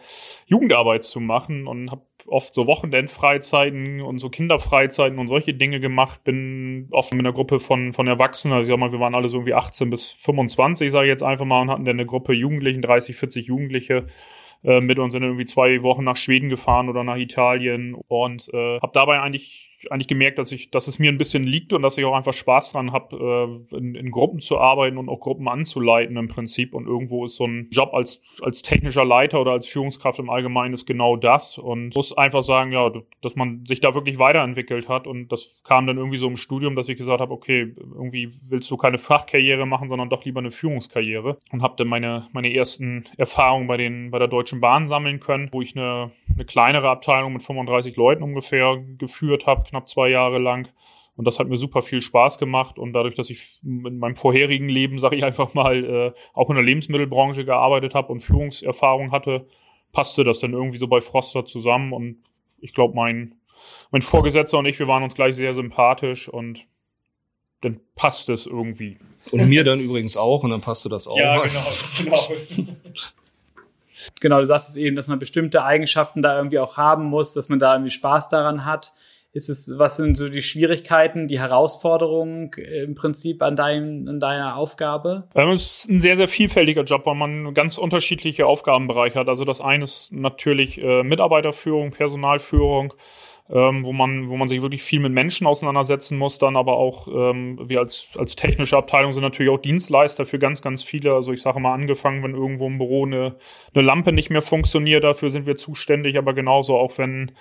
Jugendarbeit 0.45 1.03
zu 1.03 1.19
machen 1.19 1.67
und 1.67 1.91
habe 1.91 2.01
oft 2.27 2.53
so 2.53 2.65
Wochenendfreizeiten 2.65 4.01
und 4.01 4.19
so 4.19 4.29
Kinderfreizeiten 4.29 5.19
und 5.19 5.27
solche 5.27 5.53
Dinge 5.53 5.79
gemacht. 5.79 6.23
Bin 6.23 6.87
oft 6.91 7.13
mit 7.13 7.19
einer 7.19 7.33
Gruppe 7.33 7.59
von 7.59 7.91
von 7.91 8.07
Erwachsenen, 8.07 8.53
also 8.53 8.69
ich 8.69 8.73
sag 8.73 8.79
mal, 8.79 8.93
wir 8.93 8.99
waren 8.99 9.15
alle 9.15 9.27
so 9.27 9.37
irgendwie 9.37 9.53
18 9.53 9.89
bis 9.89 10.11
25, 10.11 10.91
sage 10.91 11.07
ich 11.07 11.11
jetzt 11.11 11.23
einfach 11.23 11.45
mal, 11.45 11.61
und 11.61 11.69
hatten 11.71 11.85
dann 11.85 11.97
eine 11.97 12.05
Gruppe 12.05 12.33
Jugendlichen, 12.33 12.81
30, 12.81 13.15
40 13.17 13.47
Jugendliche 13.47 14.07
äh, 14.63 14.81
mit 14.81 14.97
uns 14.97 15.13
sind 15.13 15.23
irgendwie 15.23 15.45
zwei 15.45 15.81
Wochen 15.83 16.03
nach 16.03 16.15
Schweden 16.15 16.49
gefahren 16.49 16.89
oder 16.89 17.03
nach 17.03 17.17
Italien 17.17 17.95
und 18.07 18.49
äh, 18.53 18.79
habe 18.79 18.91
dabei 18.93 19.21
eigentlich 19.21 19.74
eigentlich 19.91 20.07
gemerkt, 20.07 20.37
dass 20.37 20.51
ich, 20.51 20.71
dass 20.71 20.87
es 20.87 20.99
mir 20.99 21.11
ein 21.11 21.17
bisschen 21.17 21.43
liegt 21.43 21.73
und 21.73 21.81
dass 21.81 21.97
ich 21.97 22.05
auch 22.05 22.15
einfach 22.15 22.33
Spaß 22.33 22.71
dran 22.71 22.91
habe, 22.91 23.61
äh, 23.71 23.75
in, 23.75 23.95
in 23.95 24.11
Gruppen 24.11 24.39
zu 24.39 24.57
arbeiten 24.57 24.97
und 24.97 25.09
auch 25.09 25.19
Gruppen 25.19 25.47
anzuleiten 25.47 26.17
im 26.17 26.27
Prinzip. 26.27 26.73
Und 26.73 26.87
irgendwo 26.87 27.25
ist 27.25 27.35
so 27.35 27.45
ein 27.45 27.67
Job 27.71 27.93
als, 27.93 28.21
als 28.41 28.61
technischer 28.61 29.05
Leiter 29.05 29.41
oder 29.41 29.51
als 29.51 29.67
Führungskraft 29.67 30.19
im 30.19 30.29
Allgemeinen 30.29 30.73
ist 30.73 30.85
genau 30.85 31.15
das. 31.15 31.57
Und 31.57 31.95
muss 31.95 32.15
einfach 32.17 32.43
sagen, 32.43 32.71
ja, 32.71 32.91
dass 33.21 33.35
man 33.35 33.65
sich 33.65 33.81
da 33.81 33.93
wirklich 33.93 34.19
weiterentwickelt 34.19 34.89
hat. 34.89 35.07
Und 35.07 35.29
das 35.31 35.57
kam 35.63 35.87
dann 35.87 35.97
irgendwie 35.97 36.17
so 36.17 36.27
im 36.27 36.37
Studium, 36.37 36.75
dass 36.75 36.89
ich 36.89 36.97
gesagt 36.97 37.21
habe, 37.21 37.33
okay, 37.33 37.73
irgendwie 37.77 38.29
willst 38.49 38.69
du 38.69 38.77
keine 38.77 38.97
Fachkarriere 38.97 39.65
machen, 39.65 39.89
sondern 39.89 40.09
doch 40.09 40.25
lieber 40.25 40.39
eine 40.39 40.51
Führungskarriere. 40.51 41.37
Und 41.51 41.61
habe 41.61 41.75
dann 41.77 41.87
meine, 41.87 42.27
meine 42.31 42.53
ersten 42.53 43.05
Erfahrungen 43.17 43.67
bei 43.67 43.77
den, 43.77 44.11
bei 44.11 44.19
der 44.19 44.27
Deutschen 44.27 44.61
Bahn 44.61 44.87
sammeln 44.87 45.19
können, 45.19 45.49
wo 45.51 45.61
ich 45.61 45.75
eine, 45.75 46.11
eine 46.33 46.45
kleinere 46.45 46.89
Abteilung 46.89 47.33
mit 47.33 47.43
35 47.43 47.95
Leuten 47.95 48.23
ungefähr 48.23 48.77
geführt 48.97 49.45
habe, 49.45 49.63
knapp 49.75 49.89
zwei 49.89 50.09
Jahre 50.09 50.39
lang. 50.39 50.69
Und 51.17 51.25
das 51.25 51.39
hat 51.39 51.47
mir 51.47 51.57
super 51.57 51.81
viel 51.81 52.01
Spaß 52.01 52.37
gemacht. 52.37 52.77
Und 52.77 52.93
dadurch, 52.93 53.15
dass 53.15 53.29
ich 53.29 53.59
in 53.63 53.99
meinem 53.99 54.15
vorherigen 54.15 54.67
Leben, 54.67 54.99
sage 54.99 55.15
ich 55.15 55.23
einfach 55.23 55.53
mal, 55.53 55.83
äh, 55.83 56.13
auch 56.33 56.49
in 56.49 56.55
der 56.55 56.63
Lebensmittelbranche 56.63 57.45
gearbeitet 57.45 57.93
habe 57.93 58.11
und 58.11 58.21
Führungserfahrung 58.21 59.11
hatte, 59.11 59.47
passte 59.91 60.23
das 60.23 60.39
dann 60.39 60.53
irgendwie 60.53 60.77
so 60.77 60.87
bei 60.87 60.99
Froster 60.99 61.45
zusammen. 61.45 61.93
Und 61.93 62.17
ich 62.59 62.73
glaube, 62.73 62.95
mein, 62.95 63.35
mein 63.91 64.01
Vorgesetzter 64.01 64.57
und 64.57 64.65
ich, 64.65 64.77
wir 64.79 64.87
waren 64.87 65.03
uns 65.03 65.15
gleich 65.15 65.35
sehr 65.35 65.53
sympathisch 65.53 66.27
und 66.27 66.59
dann 67.61 67.79
passt 67.95 68.27
es 68.29 68.45
irgendwie. 68.45 68.97
Und 69.31 69.47
mir 69.47 69.63
dann 69.63 69.79
übrigens 69.79 70.17
auch 70.17 70.43
und 70.43 70.49
dann 70.49 70.61
passte 70.61 70.89
das 70.89 71.07
auch. 71.07 71.17
Ja, 71.17 71.41
genau, 71.41 71.61
genau. 71.97 72.17
genau, 74.19 74.39
du 74.39 74.45
sagst 74.45 74.69
es 74.69 74.75
eben, 74.75 74.97
dass 74.97 75.07
man 75.07 75.17
bestimmte 75.17 75.63
Eigenschaften 75.63 76.21
da 76.21 76.37
irgendwie 76.37 76.59
auch 76.59 76.75
haben 76.75 77.05
muss, 77.05 77.33
dass 77.33 77.47
man 77.47 77.57
da 77.57 77.73
irgendwie 77.73 77.91
Spaß 77.91 78.27
daran 78.27 78.65
hat 78.65 78.93
ist 79.35 79.49
es, 79.49 79.69
was 79.77 79.97
sind 79.97 80.15
so 80.15 80.29
die 80.29 80.41
Schwierigkeiten, 80.41 81.27
die 81.27 81.41
Herausforderungen 81.41 82.51
äh, 82.57 82.83
im 82.83 82.95
Prinzip 82.95 83.43
an, 83.43 83.57
dein, 83.57 84.07
an 84.07 84.21
deiner 84.21 84.55
Aufgabe? 84.55 85.27
Ähm, 85.35 85.49
es 85.49 85.83
ist 85.83 85.89
ein 85.89 85.99
sehr, 85.99 86.15
sehr 86.15 86.29
vielfältiger 86.29 86.83
Job, 86.83 87.05
weil 87.05 87.15
man 87.15 87.53
ganz 87.53 87.77
unterschiedliche 87.77 88.47
Aufgabenbereiche 88.47 89.19
hat. 89.19 89.27
Also 89.27 89.43
das 89.43 89.59
eine 89.59 89.83
ist 89.83 90.13
natürlich 90.13 90.81
äh, 90.81 91.03
Mitarbeiterführung, 91.03 91.91
Personalführung, 91.91 92.93
ähm, 93.49 93.85
wo 93.85 93.91
man, 93.91 94.29
wo 94.29 94.37
man 94.37 94.47
sich 94.47 94.61
wirklich 94.61 94.83
viel 94.83 95.01
mit 95.01 95.11
Menschen 95.11 95.47
auseinandersetzen 95.47 96.17
muss, 96.17 96.39
dann 96.39 96.55
aber 96.55 96.77
auch, 96.77 97.09
ähm, 97.09 97.59
wir 97.61 97.81
als, 97.81 98.07
als 98.17 98.37
technische 98.37 98.77
Abteilung 98.77 99.11
sind 99.11 99.21
natürlich 99.21 99.51
auch 99.51 99.61
Dienstleister 99.61 100.25
für 100.25 100.39
ganz, 100.39 100.61
ganz 100.61 100.81
viele. 100.81 101.13
Also 101.13 101.33
ich 101.33 101.41
sage 101.41 101.59
mal 101.59 101.73
angefangen, 101.73 102.23
wenn 102.23 102.35
irgendwo 102.35 102.67
im 102.67 102.77
Büro 102.77 103.05
eine, 103.05 103.35
eine 103.73 103.83
Lampe 103.83 104.13
nicht 104.13 104.29
mehr 104.29 104.41
funktioniert, 104.41 105.03
dafür 105.03 105.29
sind 105.29 105.45
wir 105.45 105.57
zuständig, 105.57 106.17
aber 106.17 106.33
genauso 106.33 106.77
auch 106.77 106.97
wenn 106.97 107.33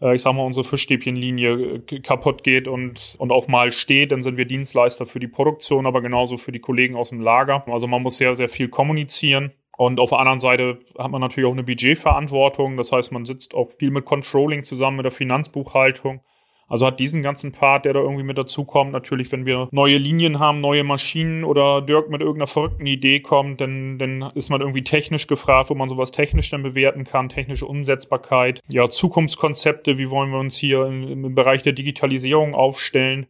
äh, 0.00 0.14
ich 0.14 0.22
sag 0.22 0.34
mal, 0.34 0.44
unsere 0.44 0.64
Fischstäbchenlinie 0.64 1.82
äh, 1.90 2.00
kaputt 2.00 2.42
geht 2.42 2.68
und, 2.68 3.16
und 3.18 3.32
auf 3.32 3.48
Mal 3.48 3.72
steht, 3.72 4.12
dann 4.12 4.22
sind 4.22 4.36
wir 4.36 4.44
Dienstleister 4.44 5.06
für 5.06 5.20
die 5.20 5.28
Produktion, 5.28 5.86
aber 5.86 6.00
genauso 6.02 6.36
für 6.36 6.52
die 6.52 6.60
Kollegen 6.60 6.96
aus 6.96 7.10
dem 7.10 7.20
Lager. 7.20 7.64
Also 7.68 7.86
man 7.86 8.02
muss 8.02 8.16
sehr, 8.16 8.34
sehr 8.34 8.48
viel 8.48 8.68
kommunizieren. 8.68 9.52
Und 9.76 10.00
auf 10.00 10.10
der 10.10 10.18
anderen 10.18 10.40
Seite 10.40 10.80
hat 10.98 11.12
man 11.12 11.20
natürlich 11.20 11.48
auch 11.48 11.52
eine 11.52 11.62
Budgetverantwortung. 11.62 12.76
Das 12.76 12.90
heißt, 12.90 13.12
man 13.12 13.24
sitzt 13.24 13.54
auch 13.54 13.70
viel 13.78 13.92
mit 13.92 14.06
Controlling 14.06 14.64
zusammen, 14.64 14.96
mit 14.96 15.04
der 15.04 15.12
Finanzbuchhaltung. 15.12 16.20
Also 16.68 16.86
hat 16.86 17.00
diesen 17.00 17.22
ganzen 17.22 17.50
Part, 17.52 17.86
der 17.86 17.94
da 17.94 18.00
irgendwie 18.00 18.22
mit 18.22 18.36
dazukommt, 18.36 18.92
natürlich, 18.92 19.32
wenn 19.32 19.46
wir 19.46 19.68
neue 19.70 19.96
Linien 19.96 20.38
haben, 20.38 20.60
neue 20.60 20.84
Maschinen 20.84 21.44
oder 21.44 21.80
Dirk 21.80 22.10
mit 22.10 22.20
irgendeiner 22.20 22.46
verrückten 22.46 22.86
Idee 22.86 23.20
kommt, 23.20 23.60
dann, 23.62 23.98
dann 23.98 24.28
ist 24.34 24.50
man 24.50 24.60
irgendwie 24.60 24.84
technisch 24.84 25.26
gefragt, 25.26 25.70
wo 25.70 25.74
man 25.74 25.88
sowas 25.88 26.12
technisch 26.12 26.50
dann 26.50 26.62
bewerten 26.62 27.04
kann, 27.04 27.30
technische 27.30 27.66
Umsetzbarkeit, 27.66 28.60
ja, 28.68 28.90
Zukunftskonzepte, 28.90 29.96
wie 29.96 30.10
wollen 30.10 30.30
wir 30.30 30.38
uns 30.38 30.58
hier 30.58 30.84
im, 30.84 31.24
im 31.24 31.34
Bereich 31.34 31.62
der 31.62 31.72
Digitalisierung 31.72 32.54
aufstellen. 32.54 33.26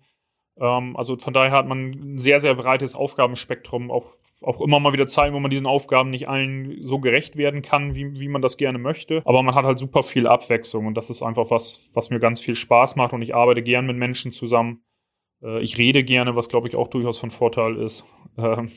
Ähm, 0.60 0.96
also 0.96 1.16
von 1.16 1.32
daher 1.32 1.52
hat 1.52 1.68
man 1.68 1.90
ein 1.90 2.18
sehr, 2.18 2.40
sehr 2.40 2.56
breites 2.56 2.96
Aufgabenspektrum, 2.96 3.92
auch 3.92 4.17
auch 4.40 4.60
immer 4.60 4.78
mal 4.78 4.92
wieder 4.92 5.08
zeigen, 5.08 5.34
wo 5.34 5.40
man 5.40 5.50
diesen 5.50 5.66
Aufgaben 5.66 6.10
nicht 6.10 6.28
allen 6.28 6.78
so 6.82 7.00
gerecht 7.00 7.36
werden 7.36 7.62
kann, 7.62 7.94
wie, 7.94 8.20
wie 8.20 8.28
man 8.28 8.42
das 8.42 8.56
gerne 8.56 8.78
möchte. 8.78 9.22
Aber 9.24 9.42
man 9.42 9.54
hat 9.54 9.64
halt 9.64 9.78
super 9.78 10.02
viel 10.02 10.26
Abwechslung 10.26 10.86
und 10.86 10.94
das 10.94 11.10
ist 11.10 11.22
einfach 11.22 11.50
was, 11.50 11.90
was 11.94 12.10
mir 12.10 12.20
ganz 12.20 12.40
viel 12.40 12.54
Spaß 12.54 12.96
macht 12.96 13.12
und 13.12 13.22
ich 13.22 13.34
arbeite 13.34 13.62
gern 13.62 13.86
mit 13.86 13.96
Menschen 13.96 14.32
zusammen. 14.32 14.82
Äh, 15.42 15.60
ich 15.62 15.78
rede 15.78 16.04
gerne, 16.04 16.36
was 16.36 16.48
glaube 16.48 16.68
ich 16.68 16.76
auch 16.76 16.88
durchaus 16.88 17.18
von 17.18 17.30
Vorteil 17.30 17.76
ist. 17.76 18.04
Ähm, 18.36 18.70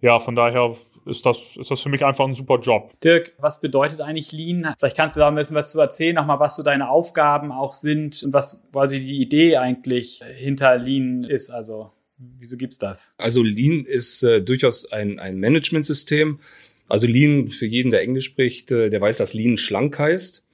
ja, 0.00 0.20
von 0.20 0.34
daher 0.36 0.74
ist 1.04 1.26
das, 1.26 1.38
ist 1.56 1.70
das 1.70 1.80
für 1.80 1.88
mich 1.88 2.04
einfach 2.04 2.24
ein 2.24 2.34
super 2.34 2.58
Job. 2.60 2.98
Dirk, 3.00 3.34
was 3.38 3.60
bedeutet 3.60 4.00
eigentlich 4.00 4.32
Lean? 4.32 4.74
Vielleicht 4.78 4.96
kannst 4.96 5.16
du 5.16 5.20
da 5.20 5.28
ein 5.28 5.34
bisschen 5.34 5.56
was 5.56 5.70
zu 5.70 5.80
erzählen, 5.80 6.14
nochmal, 6.14 6.40
was 6.40 6.56
so 6.56 6.62
deine 6.62 6.88
Aufgaben 6.88 7.50
auch 7.50 7.74
sind 7.74 8.22
und 8.22 8.32
was 8.32 8.70
quasi 8.72 9.00
die 9.00 9.20
Idee 9.20 9.56
eigentlich 9.56 10.22
hinter 10.36 10.76
Lean 10.78 11.24
ist. 11.24 11.50
Also 11.50 11.90
Wieso 12.18 12.56
gibt's 12.56 12.78
das? 12.78 13.12
Also 13.16 13.42
Lean 13.42 13.84
ist 13.84 14.22
äh, 14.22 14.42
durchaus 14.42 14.90
ein, 14.90 15.18
ein 15.18 15.38
Managementsystem. 15.38 16.40
Also 16.88 17.06
Lean, 17.06 17.48
für 17.48 17.66
jeden, 17.66 17.90
der 17.90 18.02
Englisch 18.02 18.24
spricht, 18.24 18.70
äh, 18.72 18.90
der 18.90 19.00
weiß, 19.00 19.18
dass 19.18 19.34
Lean 19.34 19.56
schlank 19.56 19.98
heißt. 19.98 20.44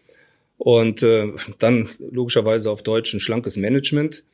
Und 0.59 1.02
äh, 1.02 1.33
dann 1.59 1.88
logischerweise 1.99 2.71
auf 2.71 2.83
Deutsch 2.83 3.14
ein 3.14 3.21
schlankes 3.21 3.56
Management. 3.56 4.25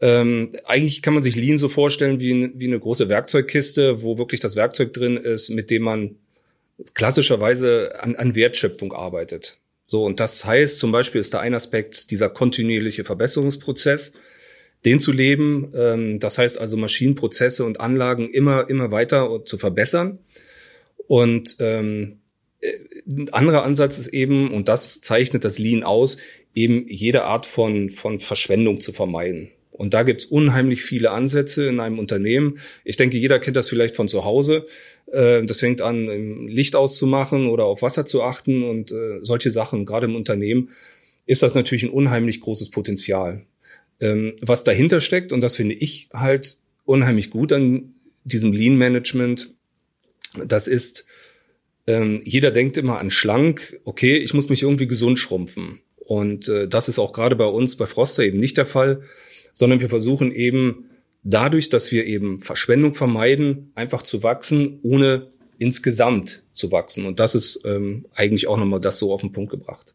Ähm, 0.00 0.52
eigentlich 0.64 1.00
kann 1.00 1.14
man 1.14 1.22
sich 1.22 1.36
Lean 1.36 1.56
so 1.56 1.68
vorstellen 1.68 2.20
wie, 2.20 2.52
wie 2.54 2.66
eine 2.66 2.78
große 2.78 3.08
Werkzeugkiste, 3.08 4.02
wo 4.02 4.18
wirklich 4.18 4.40
das 4.40 4.56
Werkzeug 4.56 4.92
drin 4.92 5.16
ist, 5.16 5.48
mit 5.48 5.70
dem 5.70 5.82
man 5.82 6.16
klassischerweise 6.92 7.94
an, 8.02 8.16
an 8.16 8.34
Wertschöpfung 8.34 8.92
arbeitet. 8.92 9.58
So, 9.86 10.04
und 10.04 10.20
das 10.20 10.44
heißt 10.44 10.78
zum 10.78 10.92
Beispiel 10.92 11.20
ist 11.20 11.32
da 11.32 11.40
ein 11.40 11.54
Aspekt 11.54 12.10
dieser 12.10 12.28
kontinuierliche 12.28 13.04
Verbesserungsprozess, 13.04 14.12
den 14.84 15.00
zu 15.00 15.12
leben. 15.12 15.72
Ähm, 15.74 16.18
das 16.18 16.38
heißt 16.38 16.58
also 16.58 16.76
Maschinenprozesse 16.76 17.64
und 17.64 17.80
Anlagen 17.80 18.30
immer, 18.30 18.68
immer 18.68 18.90
weiter 18.90 19.44
zu 19.44 19.58
verbessern. 19.58 20.18
Und 21.06 21.56
ähm, 21.60 22.18
äh, 22.60 22.72
ein 23.08 23.32
anderer 23.32 23.62
Ansatz 23.62 23.98
ist 23.98 24.08
eben, 24.08 24.52
und 24.52 24.68
das 24.68 25.00
zeichnet 25.00 25.44
das 25.44 25.58
Lean 25.58 25.82
aus, 25.82 26.18
eben 26.54 26.86
jede 26.88 27.24
Art 27.24 27.46
von, 27.46 27.90
von 27.90 28.18
Verschwendung 28.18 28.80
zu 28.80 28.92
vermeiden. 28.92 29.50
Und 29.76 29.92
da 29.92 30.04
gibt's 30.04 30.24
unheimlich 30.24 30.82
viele 30.82 31.10
Ansätze 31.10 31.66
in 31.66 31.80
einem 31.80 31.98
Unternehmen. 31.98 32.58
Ich 32.82 32.96
denke, 32.96 33.18
jeder 33.18 33.38
kennt 33.38 33.58
das 33.58 33.68
vielleicht 33.68 33.94
von 33.94 34.08
zu 34.08 34.24
Hause. 34.24 34.66
Äh, 35.12 35.44
das 35.44 35.60
fängt 35.60 35.82
an, 35.82 36.46
Licht 36.48 36.76
auszumachen 36.76 37.48
oder 37.48 37.64
auf 37.64 37.82
Wasser 37.82 38.06
zu 38.06 38.22
achten 38.22 38.62
und 38.62 38.90
äh, 38.92 39.18
solche 39.22 39.50
Sachen. 39.50 39.84
Gerade 39.84 40.06
im 40.06 40.16
Unternehmen 40.16 40.70
ist 41.26 41.42
das 41.42 41.54
natürlich 41.54 41.84
ein 41.84 41.90
unheimlich 41.90 42.40
großes 42.40 42.70
Potenzial. 42.70 43.44
Ähm, 44.00 44.34
was 44.42 44.64
dahinter 44.64 45.00
steckt, 45.00 45.32
und 45.32 45.40
das 45.40 45.56
finde 45.56 45.74
ich 45.74 46.08
halt 46.12 46.58
unheimlich 46.84 47.30
gut 47.30 47.52
an 47.52 47.94
diesem 48.24 48.52
Lean 48.52 48.76
Management, 48.76 49.52
das 50.44 50.68
ist, 50.68 51.06
ähm, 51.86 52.20
jeder 52.24 52.50
denkt 52.50 52.76
immer 52.76 52.98
an 52.98 53.10
schlank, 53.10 53.80
okay, 53.84 54.16
ich 54.16 54.34
muss 54.34 54.48
mich 54.48 54.62
irgendwie 54.62 54.86
gesund 54.86 55.18
schrumpfen. 55.18 55.80
Und 55.96 56.48
äh, 56.48 56.68
das 56.68 56.88
ist 56.88 56.98
auch 56.98 57.12
gerade 57.12 57.36
bei 57.36 57.46
uns 57.46 57.76
bei 57.76 57.86
Froster 57.86 58.22
eben 58.22 58.38
nicht 58.38 58.56
der 58.56 58.66
Fall 58.66 59.02
sondern 59.56 59.80
wir 59.80 59.88
versuchen 59.88 60.32
eben 60.32 60.90
dadurch, 61.24 61.70
dass 61.70 61.90
wir 61.90 62.04
eben 62.04 62.40
Verschwendung 62.40 62.94
vermeiden, 62.94 63.72
einfach 63.74 64.02
zu 64.02 64.22
wachsen, 64.22 64.78
ohne 64.82 65.28
insgesamt 65.58 66.42
zu 66.52 66.70
wachsen. 66.70 67.06
Und 67.06 67.20
das 67.20 67.34
ist 67.34 67.62
ähm, 67.64 68.04
eigentlich 68.14 68.48
auch 68.48 68.58
nochmal 68.58 68.80
das 68.80 68.98
so 68.98 69.14
auf 69.14 69.22
den 69.22 69.32
Punkt 69.32 69.50
gebracht. 69.50 69.94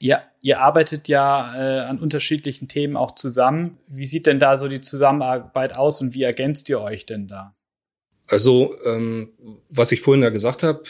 Ja, 0.00 0.22
ihr 0.40 0.60
arbeitet 0.60 1.08
ja 1.08 1.54
äh, 1.56 1.80
an 1.80 1.98
unterschiedlichen 1.98 2.68
Themen 2.68 2.96
auch 2.96 3.14
zusammen. 3.14 3.78
Wie 3.88 4.04
sieht 4.04 4.26
denn 4.26 4.38
da 4.38 4.56
so 4.56 4.68
die 4.68 4.80
Zusammenarbeit 4.80 5.76
aus 5.76 6.00
und 6.00 6.14
wie 6.14 6.22
ergänzt 6.22 6.68
ihr 6.68 6.80
euch 6.80 7.04
denn 7.04 7.26
da? 7.26 7.54
Also, 8.28 8.74
ähm, 8.84 9.30
was 9.70 9.90
ich 9.90 10.02
vorhin 10.02 10.22
ja 10.22 10.28
gesagt 10.28 10.62
habe, 10.62 10.82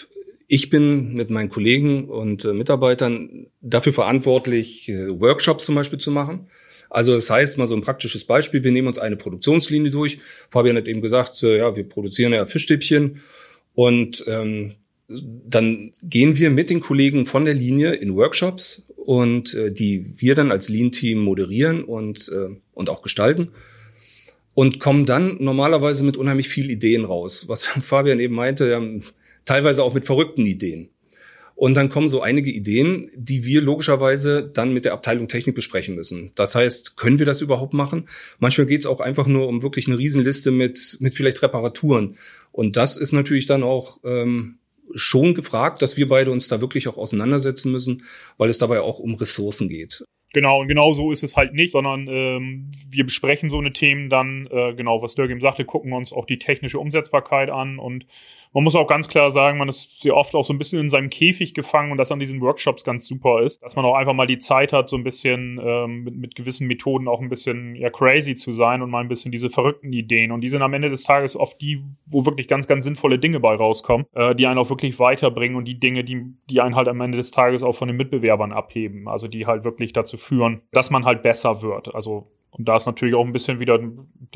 ich 0.49 0.71
bin 0.71 1.13
mit 1.13 1.31
meinen 1.31 1.51
Kollegen 1.51 2.09
und 2.09 2.45
äh, 2.45 2.53
Mitarbeitern 2.53 3.47
dafür 3.61 3.93
verantwortlich, 3.93 4.89
äh, 4.89 5.21
Workshops 5.21 5.67
zum 5.67 5.75
Beispiel 5.75 5.99
zu 5.99 6.11
machen. 6.11 6.49
Also 6.91 7.13
das 7.13 7.29
heißt 7.29 7.59
mal 7.59 7.67
so 7.67 7.75
ein 7.75 7.83
praktisches 7.83 8.25
Beispiel, 8.25 8.65
wir 8.65 8.73
nehmen 8.73 8.89
uns 8.89 8.99
eine 8.99 9.17
Produktionslinie 9.17 9.91
durch. 9.91 10.19
Fabian 10.49 10.77
hat 10.77 10.89
eben 10.89 11.03
gesagt, 11.03 11.43
äh, 11.43 11.59
ja, 11.59 11.77
wir 11.77 11.87
produzieren 11.87 12.33
ja 12.33 12.47
Fischstäbchen 12.47 13.21
und 13.75 14.25
ähm, 14.27 14.77
dann 15.09 15.93
gehen 16.03 16.37
wir 16.37 16.51
mit 16.51 16.71
den 16.71 16.81
Kollegen 16.81 17.27
von 17.27 17.45
der 17.45 17.55
Linie 17.55 17.93
in 17.93 18.15
Workshops 18.17 18.87
und 19.09 19.55
äh, 19.55 19.73
die 19.73 20.13
wir 20.19 20.35
dann 20.35 20.53
als 20.53 20.69
Lean-Team 20.69 21.19
moderieren 21.19 21.83
und, 21.83 22.29
äh, 22.29 22.55
und 22.75 22.91
auch 22.91 23.01
gestalten 23.01 23.53
und 24.53 24.81
kommen 24.81 25.07
dann 25.07 25.39
normalerweise 25.41 26.05
mit 26.05 26.19
unheimlich 26.19 26.51
viel 26.51 26.71
Ideen 26.71 27.07
raus. 27.07 27.47
Was 27.49 27.65
Fabian 27.81 28.21
eben 28.21 28.35
meinte, 28.35 28.69
ja, 28.69 28.83
teilweise 29.47 29.83
auch 29.83 29.95
mit 29.95 30.05
verrückten 30.05 30.45
Ideen. 30.45 30.91
Und 31.55 31.73
dann 31.73 31.89
kommen 31.89 32.11
so 32.11 32.21
einige 32.21 32.51
Ideen, 32.51 33.11
die 33.17 33.47
wir 33.47 33.63
logischerweise 33.63 34.43
dann 34.43 34.75
mit 34.75 34.85
der 34.85 34.93
Abteilung 34.93 35.27
Technik 35.27 35.55
besprechen 35.55 35.95
müssen. 35.95 36.33
Das 36.35 36.55
heißt, 36.55 36.99
können 36.99 37.19
wir 37.19 37.25
das 37.25 37.41
überhaupt 37.41 37.73
machen? 37.73 38.05
Manchmal 38.39 38.67
geht 38.67 38.81
es 38.81 38.87
auch 38.87 39.01
einfach 39.01 39.27
nur 39.27 39.49
um 39.49 39.63
wirklich 39.63 39.89
eine 39.89 39.99
Riesenliste 39.99 40.51
mit, 40.51 40.99
mit 41.01 41.15
vielleicht 41.15 41.41
Reparaturen. 41.43 42.19
Und 42.53 42.77
das 42.77 42.99
ist 42.99 43.13
natürlich 43.13 43.47
dann 43.47 43.63
auch 43.63 44.01
ähm, 44.05 44.58
schon 44.95 45.35
gefragt, 45.35 45.83
dass 45.83 45.97
wir 45.97 46.09
beide 46.09 46.31
uns 46.31 46.49
da 46.49 46.61
wirklich 46.61 46.89
auch 46.89 46.97
auseinandersetzen 46.97 47.73
müssen, 47.73 48.05
weil 48.37 48.51
es 48.51 48.59
dabei 48.59 48.81
auch 48.81 48.99
um 48.99 49.15
Ressourcen 49.15 49.69
geht. 49.69 50.05
Genau, 50.35 50.61
und 50.61 50.69
genau 50.69 50.93
so 50.93 51.11
ist 51.11 51.23
es 51.23 51.37
halt 51.37 51.55
nicht, 51.55 51.73
sondern 51.73 52.07
ähm, 52.07 52.71
wir 52.91 53.05
besprechen 53.05 53.49
so 53.49 53.59
eine 53.59 53.73
Themen 53.73 54.11
dann, 54.11 54.47
äh, 54.51 54.75
genau, 54.75 55.01
was 55.01 55.15
Dirk 55.15 55.31
eben 55.31 55.41
sagte, 55.41 55.65
gucken 55.65 55.95
uns 55.95 56.13
auch 56.13 56.27
die 56.27 56.39
technische 56.39 56.79
Umsetzbarkeit 56.79 57.49
an 57.49 57.79
und 57.79 58.05
man 58.53 58.65
muss 58.65 58.77
auch 58.77 58.87
ganz 58.87 59.09
klar 59.09 59.31
sagen, 59.31 59.59
man 59.59 59.69
ist 59.69 60.01
sehr 60.01 60.17
oft 60.17 60.35
auch 60.35 60.45
so 60.45 60.53
ein 60.53 60.59
bisschen 60.59 60.81
in 60.81 60.89
seinem 60.89 61.11
Käfig 61.11 61.55
gefangen 61.55 61.93
und 61.93 61.99
das 61.99 62.13
an 62.13 62.19
diesen 62.19 62.41
Workshops 62.41 62.85
ganz 62.85 63.07
super 63.07 63.43
ist, 63.43 63.63
dass 63.63 63.77
man 63.77 63.85
auch 63.85 63.95
einfach 63.95 64.15
mal 64.15 64.27
die 64.27 64.39
Zeit 64.39 64.73
hat, 64.73 64.89
so 64.89 64.97
ein 64.97 65.05
bisschen 65.05 65.61
ähm, 65.63 66.05
mit, 66.05 66.17
mit 66.17 66.35
gewissen 66.35 66.67
Methoden 66.67 67.09
auch 67.09 67.21
ein 67.21 67.29
bisschen 67.29 67.75
ja 67.75 67.91
crazy 67.91 68.35
zu 68.35 68.53
sein 68.53 68.83
und 68.83 68.91
mal 68.91 69.01
ein 69.01 69.09
bisschen 69.09 69.33
diese 69.33 69.51
verrückten 69.51 69.93
Ideen. 69.93 70.33
Und 70.33 70.41
die 70.41 70.49
sind 70.49 70.63
am 70.63 70.75
Ende 70.75 70.91
des 70.91 71.03
Tages 71.03 71.37
oft 71.37 71.61
die, 71.61 71.83
wo 72.07 72.25
wirklich 72.27 72.49
ganz, 72.49 72.67
ganz 72.67 72.85
sinnvolle 72.85 73.19
Dinge 73.19 73.41
bei 73.41 73.55
rauskommen, 73.55 74.07
äh, 74.15 74.35
die 74.35 74.47
einen 74.47 74.59
auch 74.59 74.71
wirklich 74.71 74.99
weiterbringen 74.99 75.57
und 75.57 75.67
die 75.67 75.79
Dinge, 75.79 76.05
die, 76.05 76.25
die 76.49 76.61
einen 76.61 76.77
halt 76.77 76.89
am 76.89 77.01
Ende 77.01 77.19
des 77.19 77.31
Tages 77.31 77.63
auch 77.63 77.75
von 77.75 77.89
den 77.89 77.97
Mitbewerbern 77.97 78.53
abheben. 78.53 79.09
Also 79.09 79.29
die 79.29 79.47
halt 79.47 79.65
wirklich 79.65 79.93
dazu 79.93 80.17
führen, 80.17 80.63
dass 80.73 80.91
man 80.91 81.05
halt 81.05 81.23
besser 81.23 81.63
wird. 81.63 81.95
Also 81.95 82.31
und 82.51 82.67
da 82.67 82.77
ist 82.77 82.87
natürlich 82.87 83.15
auch 83.15 83.25
ein 83.25 83.33
bisschen 83.33 83.61
wieder, 83.61 83.79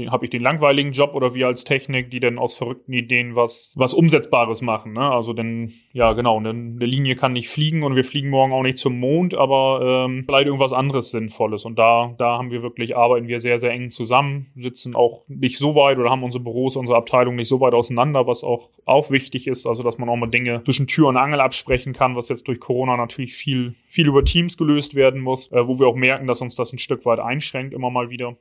habe 0.08 0.24
ich 0.24 0.30
den 0.30 0.42
langweiligen 0.42 0.92
Job 0.92 1.14
oder 1.14 1.34
wir 1.34 1.46
als 1.46 1.64
Technik, 1.64 2.10
die 2.10 2.20
dann 2.20 2.38
aus 2.38 2.54
verrückten 2.54 2.92
Ideen 2.92 3.34
was, 3.36 3.72
was 3.76 3.94
Umsetzbares 3.94 4.60
machen. 4.62 4.92
Ne? 4.92 5.00
Also 5.00 5.32
denn, 5.32 5.72
ja 5.92 6.12
genau, 6.12 6.38
denn 6.40 6.76
eine 6.76 6.86
Linie 6.86 7.16
kann 7.16 7.32
nicht 7.32 7.48
fliegen 7.48 7.82
und 7.82 7.96
wir 7.96 8.04
fliegen 8.04 8.30
morgen 8.30 8.52
auch 8.52 8.62
nicht 8.62 8.76
zum 8.76 9.00
Mond, 9.00 9.34
aber 9.34 10.06
ähm, 10.06 10.24
vielleicht 10.26 10.46
irgendwas 10.46 10.72
anderes 10.72 11.10
Sinnvolles. 11.10 11.64
Und 11.64 11.78
da, 11.78 12.14
da 12.18 12.38
haben 12.38 12.50
wir 12.50 12.62
wirklich, 12.62 12.96
arbeiten 12.96 13.28
wir 13.28 13.40
sehr, 13.40 13.58
sehr 13.58 13.72
eng 13.72 13.90
zusammen, 13.90 14.52
sitzen 14.54 14.94
auch 14.94 15.24
nicht 15.26 15.58
so 15.58 15.74
weit 15.74 15.98
oder 15.98 16.10
haben 16.10 16.22
unsere 16.22 16.44
Büros, 16.44 16.76
unsere 16.76 16.98
Abteilung 16.98 17.34
nicht 17.34 17.48
so 17.48 17.60
weit 17.60 17.74
auseinander, 17.74 18.26
was 18.26 18.44
auch, 18.44 18.68
auch 18.84 19.10
wichtig 19.10 19.48
ist. 19.48 19.66
Also 19.66 19.82
dass 19.82 19.98
man 19.98 20.08
auch 20.08 20.16
mal 20.16 20.30
Dinge 20.30 20.62
zwischen 20.64 20.86
Tür 20.86 21.08
und 21.08 21.16
Angel 21.16 21.40
absprechen 21.40 21.92
kann, 21.92 22.14
was 22.14 22.28
jetzt 22.28 22.46
durch 22.46 22.60
Corona 22.60 22.96
natürlich 22.96 23.34
viel, 23.34 23.74
viel 23.88 24.06
über 24.06 24.24
Teams 24.24 24.56
gelöst 24.56 24.94
werden 24.94 25.20
muss, 25.20 25.50
äh, 25.50 25.66
wo 25.66 25.80
wir 25.80 25.88
auch 25.88 25.96
merken, 25.96 26.28
dass 26.28 26.40
uns 26.40 26.54
das 26.54 26.72
ein 26.72 26.78
Stück 26.78 27.04
weit 27.04 27.18
einschränkt, 27.18 27.74
immer 27.74 27.90
mal 27.90 28.01
wieder. 28.10 28.36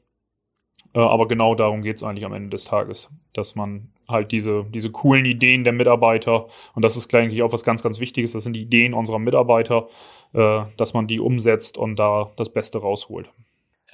Äh, 0.94 1.00
aber 1.00 1.28
genau 1.28 1.56
darum 1.56 1.82
geht 1.82 1.98
es 1.98 2.04
eigentlich 2.04 2.26
am 2.26 2.34
Ende 2.34 2.50
des 2.50 2.66
Tages, 2.66 3.10
dass 3.34 3.56
man 3.56 3.90
halt 4.08 4.32
diese, 4.32 4.66
diese 4.74 4.92
coolen 4.92 5.26
Ideen 5.26 5.64
der 5.64 5.74
Mitarbeiter, 5.74 6.48
und 6.74 6.84
das 6.84 6.98
ist 6.98 7.14
eigentlich 7.16 7.44
auch 7.44 7.54
was 7.54 7.64
ganz, 7.64 7.82
ganz 7.82 8.00
Wichtiges, 8.00 8.34
das 8.34 8.44
sind 8.44 8.54
die 8.54 8.62
Ideen 8.62 8.94
unserer 8.94 9.20
Mitarbeiter, 9.20 9.88
äh, 10.34 10.64
dass 10.78 10.94
man 10.94 11.08
die 11.08 11.20
umsetzt 11.20 11.78
und 11.78 11.96
da 11.98 12.32
das 12.36 12.52
Beste 12.52 12.80
rausholt. 12.80 13.30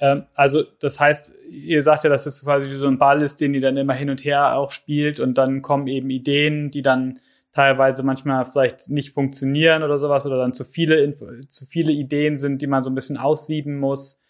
Ähm, 0.00 0.24
also 0.34 0.62
das 0.80 0.98
heißt, 0.98 1.32
ihr 1.50 1.82
sagt 1.82 2.04
ja, 2.04 2.10
dass 2.10 2.26
es 2.26 2.44
quasi 2.44 2.68
wie 2.68 2.74
so 2.74 2.86
ein 2.86 2.98
Ball 2.98 3.22
ist, 3.22 3.40
den 3.40 3.52
die 3.52 3.60
dann 3.60 3.76
immer 3.76 3.94
hin 3.94 4.10
und 4.10 4.24
her 4.24 4.56
auch 4.56 4.70
spielt 4.70 5.20
und 5.20 5.38
dann 5.38 5.62
kommen 5.62 5.86
eben 5.86 6.10
Ideen, 6.10 6.70
die 6.70 6.82
dann 6.82 7.20
teilweise 7.52 8.02
manchmal 8.02 8.44
vielleicht 8.44 8.88
nicht 8.90 9.10
funktionieren 9.10 9.82
oder 9.82 9.98
sowas 9.98 10.26
oder 10.26 10.38
dann 10.38 10.52
zu 10.52 10.64
viele, 10.64 11.16
zu 11.48 11.66
viele 11.66 11.92
Ideen 11.92 12.38
sind, 12.38 12.62
die 12.62 12.66
man 12.66 12.82
so 12.82 12.90
ein 12.90 12.94
bisschen 12.94 13.16
aussieben 13.16 13.78
muss. 13.78 14.20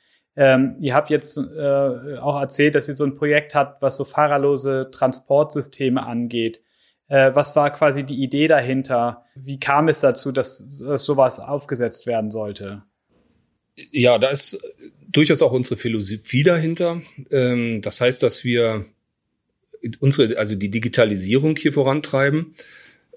Ähm, 0.41 0.77
ihr 0.79 0.95
habt 0.95 1.11
jetzt 1.11 1.37
äh, 1.37 2.17
auch 2.21 2.41
erzählt, 2.41 2.77
dass 2.77 2.87
ihr 2.87 2.95
so 2.95 3.05
ein 3.05 3.17
Projekt 3.17 3.57
habt, 3.57 3.83
was 3.83 3.97
so 3.97 4.05
fahrerlose 4.05 4.89
Transportsysteme 4.93 6.07
angeht. 6.07 6.63
Äh, 7.09 7.35
was 7.35 7.57
war 7.57 7.73
quasi 7.73 8.07
die 8.07 8.23
Idee 8.23 8.47
dahinter? 8.47 9.25
Wie 9.35 9.59
kam 9.59 9.89
es 9.89 9.99
dazu, 9.99 10.31
dass, 10.31 10.79
dass 10.79 11.05
sowas 11.05 11.41
aufgesetzt 11.41 12.07
werden 12.07 12.31
sollte? 12.31 12.85
Ja, 13.91 14.19
da 14.19 14.29
ist 14.29 14.61
durchaus 15.09 15.43
auch 15.43 15.51
unsere 15.51 15.77
Philosophie 15.77 16.45
dahinter. 16.45 17.03
Ähm, 17.33 17.81
das 17.83 18.01
heißt, 18.01 18.23
dass 18.23 18.45
wir 18.45 18.85
unsere, 19.99 20.39
also 20.39 20.55
die 20.55 20.71
Digitalisierung 20.71 21.57
hier 21.57 21.73
vorantreiben. 21.73 22.55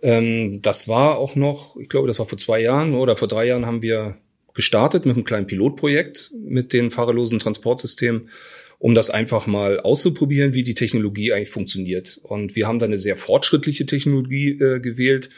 Ähm, 0.01 0.59
das 0.63 0.87
war 0.87 1.19
auch 1.19 1.35
noch, 1.35 1.77
ich 1.77 1.87
glaube, 1.87 2.07
das 2.07 2.17
war 2.17 2.25
vor 2.25 2.39
zwei 2.39 2.61
Jahren 2.61 2.95
oder 2.95 3.15
vor 3.15 3.27
drei 3.27 3.45
Jahren 3.45 3.67
haben 3.67 3.83
wir 3.83 4.17
gestartet 4.53 5.05
mit 5.05 5.15
einem 5.15 5.25
kleinen 5.25 5.47
Pilotprojekt 5.47 6.31
mit 6.43 6.73
den 6.73 6.91
fahrerlosen 6.91 7.39
Transportsystemen, 7.39 8.29
um 8.79 8.95
das 8.95 9.09
einfach 9.09 9.47
mal 9.47 9.79
auszuprobieren, 9.79 10.53
wie 10.53 10.63
die 10.63 10.73
Technologie 10.73 11.33
eigentlich 11.33 11.51
funktioniert. 11.51 12.19
Und 12.23 12.55
wir 12.55 12.67
haben 12.67 12.79
da 12.79 12.85
eine 12.85 12.99
sehr 12.99 13.15
fortschrittliche 13.15 13.85
Technologie 13.85 14.51
äh, 14.59 14.79
gewählt. 14.79 15.29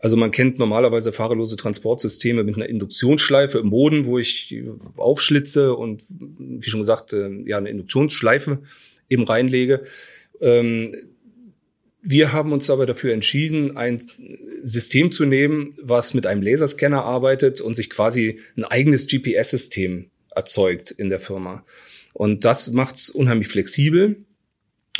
Also 0.00 0.16
man 0.16 0.32
kennt 0.32 0.58
normalerweise 0.58 1.12
fahrerlose 1.12 1.56
Transportsysteme 1.56 2.42
mit 2.44 2.56
einer 2.56 2.68
Induktionsschleife 2.68 3.58
im 3.58 3.70
Boden, 3.70 4.04
wo 4.04 4.18
ich 4.18 4.54
aufschlitze 4.96 5.74
und 5.74 6.02
wie 6.08 6.68
schon 6.68 6.80
gesagt, 6.80 7.12
äh, 7.12 7.30
ja, 7.46 7.58
eine 7.58 7.70
Induktionsschleife 7.70 8.58
eben 9.08 9.24
reinlege. 9.24 9.84
Ähm, 10.40 10.94
wir 12.06 12.32
haben 12.32 12.52
uns 12.52 12.68
aber 12.68 12.84
dafür 12.84 13.14
entschieden, 13.14 13.78
ein 13.78 14.00
System 14.62 15.10
zu 15.10 15.24
nehmen, 15.24 15.76
was 15.80 16.12
mit 16.12 16.26
einem 16.26 16.42
Laserscanner 16.42 17.02
arbeitet 17.02 17.62
und 17.62 17.74
sich 17.74 17.88
quasi 17.88 18.40
ein 18.56 18.64
eigenes 18.64 19.06
GPS-System 19.06 20.10
erzeugt 20.34 20.90
in 20.90 21.08
der 21.08 21.18
Firma. 21.18 21.64
Und 22.12 22.44
das 22.44 22.70
macht 22.72 22.96
es 22.96 23.08
unheimlich 23.08 23.48
flexibel 23.48 24.16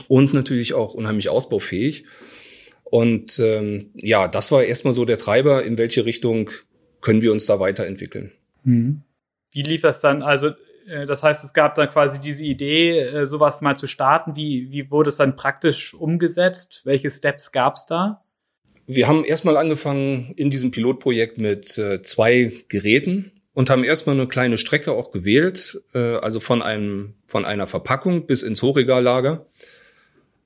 und 0.08 0.32
natürlich 0.32 0.72
auch 0.72 0.94
unheimlich 0.94 1.28
ausbaufähig. 1.28 2.06
Und 2.84 3.38
ähm, 3.38 3.90
ja, 3.94 4.26
das 4.26 4.50
war 4.50 4.64
erstmal 4.64 4.94
so 4.94 5.04
der 5.04 5.18
Treiber, 5.18 5.62
in 5.62 5.76
welche 5.76 6.06
Richtung 6.06 6.50
können 7.02 7.20
wir 7.20 7.32
uns 7.32 7.44
da 7.44 7.60
weiterentwickeln. 7.60 8.32
Mhm. 8.64 9.02
Wie 9.52 9.62
lief 9.62 9.82
das 9.82 10.00
dann? 10.00 10.22
Also 10.22 10.52
das 11.06 11.22
heißt, 11.22 11.44
es 11.44 11.52
gab 11.52 11.74
dann 11.74 11.88
quasi 11.88 12.20
diese 12.20 12.44
Idee, 12.44 13.00
äh, 13.00 13.26
sowas 13.26 13.60
mal 13.60 13.76
zu 13.76 13.86
starten. 13.86 14.36
Wie, 14.36 14.70
wie 14.70 14.90
wurde 14.90 15.08
es 15.08 15.16
dann 15.16 15.36
praktisch 15.36 15.94
umgesetzt? 15.94 16.82
Welche 16.84 17.10
Steps 17.10 17.52
gab 17.52 17.76
es 17.76 17.86
da? 17.86 18.22
Wir 18.86 19.08
haben 19.08 19.24
erstmal 19.24 19.56
angefangen 19.56 20.34
in 20.36 20.50
diesem 20.50 20.70
Pilotprojekt 20.70 21.38
mit 21.38 21.78
äh, 21.78 22.02
zwei 22.02 22.52
Geräten 22.68 23.32
und 23.54 23.70
haben 23.70 23.84
erstmal 23.84 24.16
eine 24.16 24.28
kleine 24.28 24.58
Strecke 24.58 24.92
auch 24.92 25.10
gewählt, 25.10 25.82
äh, 25.94 26.16
also 26.16 26.40
von 26.40 26.60
einem 26.60 27.14
von 27.26 27.46
einer 27.46 27.66
Verpackung 27.66 28.26
bis 28.26 28.42
ins 28.42 28.62
Hochregallager, 28.62 29.46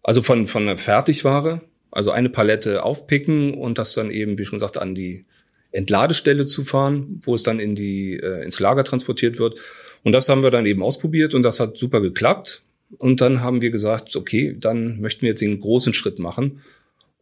also 0.05 0.23
von 0.23 0.47
von 0.47 0.63
einer 0.63 0.79
Fertigware, 0.79 1.63
also 1.91 2.13
eine 2.13 2.29
Palette 2.29 2.85
aufpicken 2.85 3.55
und 3.55 3.79
das 3.79 3.95
dann 3.95 4.11
eben, 4.11 4.39
wie 4.39 4.45
schon 4.45 4.59
gesagt, 4.59 4.79
an 4.79 4.95
die 4.95 5.25
Entladestelle 5.73 6.47
zu 6.47 6.65
fahren, 6.65 7.21
wo 7.25 7.35
es 7.35 7.43
dann 7.43 7.59
in 7.59 7.75
die 7.75 8.15
äh, 8.15 8.45
ins 8.45 8.61
Lager 8.61 8.85
transportiert 8.85 9.39
wird. 9.39 9.59
Und 10.03 10.13
das 10.13 10.29
haben 10.29 10.43
wir 10.43 10.51
dann 10.51 10.67
eben 10.67 10.83
ausprobiert 10.83 11.35
und 11.35 11.43
das 11.43 11.61
hat 11.61 11.77
super 11.77 12.01
geklappt. 12.01 12.63
Und 12.99 13.21
dann 13.21 13.43
haben 13.43 13.61
wir 13.61 13.71
gesagt, 13.71 14.17
okay, 14.17 14.57
dann 14.59 15.01
möchten 15.01 15.23
wir 15.23 15.31
jetzt 15.31 15.43
den 15.43 15.61
großen 15.61 15.93
Schritt 15.93 16.19
machen 16.19 16.63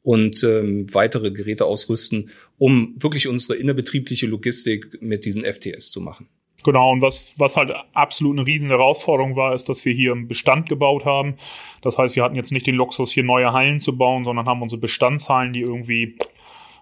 und 0.02 0.44
ähm, 0.44 0.86
weitere 0.94 1.32
Geräte 1.32 1.64
ausrüsten, 1.64 2.30
um 2.58 2.94
wirklich 2.96 3.26
unsere 3.26 3.58
innerbetriebliche 3.58 4.26
Logistik 4.26 4.98
mit 5.00 5.24
diesen 5.24 5.44
FTS 5.44 5.90
zu 5.90 6.00
machen. 6.00 6.28
Genau, 6.62 6.90
und 6.90 7.02
was, 7.02 7.34
was 7.36 7.56
halt 7.56 7.72
absolut 7.92 8.36
eine 8.36 8.46
riesen 8.46 8.68
Herausforderung 8.68 9.36
war, 9.36 9.54
ist, 9.54 9.68
dass 9.68 9.84
wir 9.84 9.92
hier 9.92 10.12
einen 10.12 10.26
Bestand 10.26 10.68
gebaut 10.68 11.04
haben. 11.04 11.36
Das 11.82 11.98
heißt, 11.98 12.16
wir 12.16 12.24
hatten 12.24 12.34
jetzt 12.34 12.50
nicht 12.50 12.66
den 12.66 12.74
Luxus, 12.74 13.12
hier 13.12 13.22
neue 13.22 13.52
Hallen 13.52 13.80
zu 13.80 13.96
bauen, 13.96 14.24
sondern 14.24 14.46
haben 14.46 14.62
unsere 14.62 14.80
Bestandshallen, 14.80 15.52
die 15.52 15.60
irgendwie 15.60 16.16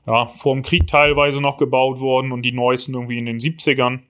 ja, 0.07 0.27
vor 0.27 0.55
dem 0.55 0.63
Krieg 0.63 0.87
teilweise 0.87 1.41
noch 1.41 1.59
gebaut 1.59 2.01
wurden 2.01 2.33
und 2.33 2.43
die 2.43 2.53
neuesten 2.53 2.95
irgendwie 2.95 3.19
in 3.19 3.27
den 3.27 3.39
70ern. 3.39 4.01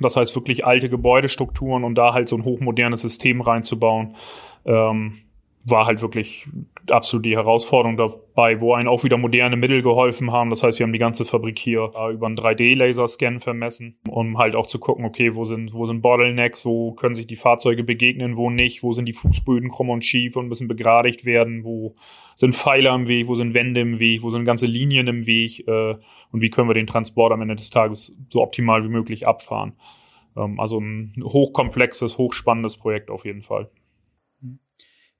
Das 0.00 0.16
heißt 0.16 0.34
wirklich 0.34 0.66
alte 0.66 0.88
Gebäudestrukturen 0.88 1.84
und 1.84 1.94
da 1.94 2.14
halt 2.14 2.28
so 2.28 2.36
ein 2.36 2.44
hochmodernes 2.44 3.02
System 3.02 3.40
reinzubauen. 3.40 4.16
Ähm, 4.64 5.20
war 5.64 5.86
halt 5.86 6.02
wirklich 6.02 6.46
absolut 6.90 7.24
die 7.24 7.36
Herausforderung 7.36 7.96
dabei, 8.34 8.60
wo 8.60 8.74
einen 8.74 8.88
auch 8.88 9.04
wieder 9.04 9.16
moderne 9.16 9.56
Mittel 9.56 9.82
geholfen 9.82 10.32
haben. 10.32 10.50
Das 10.50 10.62
heißt, 10.62 10.78
wir 10.78 10.84
haben 10.84 10.92
die 10.92 10.98
ganze 10.98 11.24
Fabrik 11.24 11.58
hier 11.58 11.92
äh, 11.96 12.12
über 12.12 12.26
einen 12.26 12.36
3D-Laserscan 12.36 13.40
vermessen, 13.40 13.96
um 14.08 14.38
halt 14.38 14.56
auch 14.56 14.66
zu 14.66 14.78
gucken, 14.78 15.04
okay, 15.04 15.34
wo 15.34 15.44
sind, 15.44 15.72
wo 15.72 15.86
sind 15.86 16.02
Bottlenecks, 16.02 16.66
wo 16.66 16.92
können 16.92 17.14
sich 17.14 17.26
die 17.26 17.36
Fahrzeuge 17.36 17.84
begegnen, 17.84 18.36
wo 18.36 18.50
nicht, 18.50 18.82
wo 18.82 18.92
sind 18.92 19.06
die 19.06 19.12
Fußböden 19.12 19.70
krumm 19.70 19.90
und 19.90 20.04
schief 20.04 20.36
und 20.36 20.48
müssen 20.48 20.68
begradigt 20.68 21.24
werden, 21.24 21.64
wo 21.64 21.94
sind 22.34 22.54
Pfeiler 22.54 22.94
im 22.94 23.08
Weg, 23.08 23.28
wo 23.28 23.36
sind 23.36 23.54
Wände 23.54 23.80
im 23.80 24.00
Weg, 24.00 24.22
wo 24.22 24.30
sind 24.30 24.44
ganze 24.44 24.66
Linien 24.66 25.06
im 25.06 25.26
Weg 25.26 25.66
äh, 25.68 25.94
und 26.32 26.40
wie 26.40 26.50
können 26.50 26.68
wir 26.68 26.74
den 26.74 26.88
Transport 26.88 27.32
am 27.32 27.42
Ende 27.42 27.56
des 27.56 27.70
Tages 27.70 28.16
so 28.28 28.42
optimal 28.42 28.82
wie 28.82 28.88
möglich 28.88 29.28
abfahren. 29.28 29.74
Ähm, 30.36 30.58
also 30.58 30.80
ein 30.80 31.14
hochkomplexes, 31.22 32.18
hochspannendes 32.18 32.76
Projekt 32.76 33.10
auf 33.10 33.24
jeden 33.24 33.42
Fall. 33.42 33.70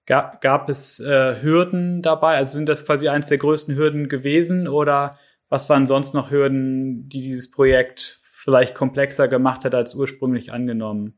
Gab, 0.07 0.41
gab 0.41 0.69
es 0.69 1.01
äh, 1.01 1.43
Hürden 1.43 2.03
dabei? 2.03 2.37
Also 2.37 2.55
sind 2.55 2.69
das 2.69 2.85
quasi 2.85 3.09
eines 3.09 3.29
der 3.29 3.39
größten 3.39 3.75
Hürden 3.75 4.09
gewesen 4.09 4.69
oder 4.69 5.19
was 5.49 5.69
waren 5.71 5.87
sonst 5.87 6.15
noch 6.15 6.31
Hürden, 6.31 7.09
die 7.09 7.23
dieses 7.23 7.51
Projekt 7.51 8.21
vielleicht 8.23 8.75
komplexer 8.75 9.29
gemacht 9.29 9.65
hat 9.65 9.75
als 9.75 9.95
ursprünglich 9.95 10.53
angenommen? 10.53 11.15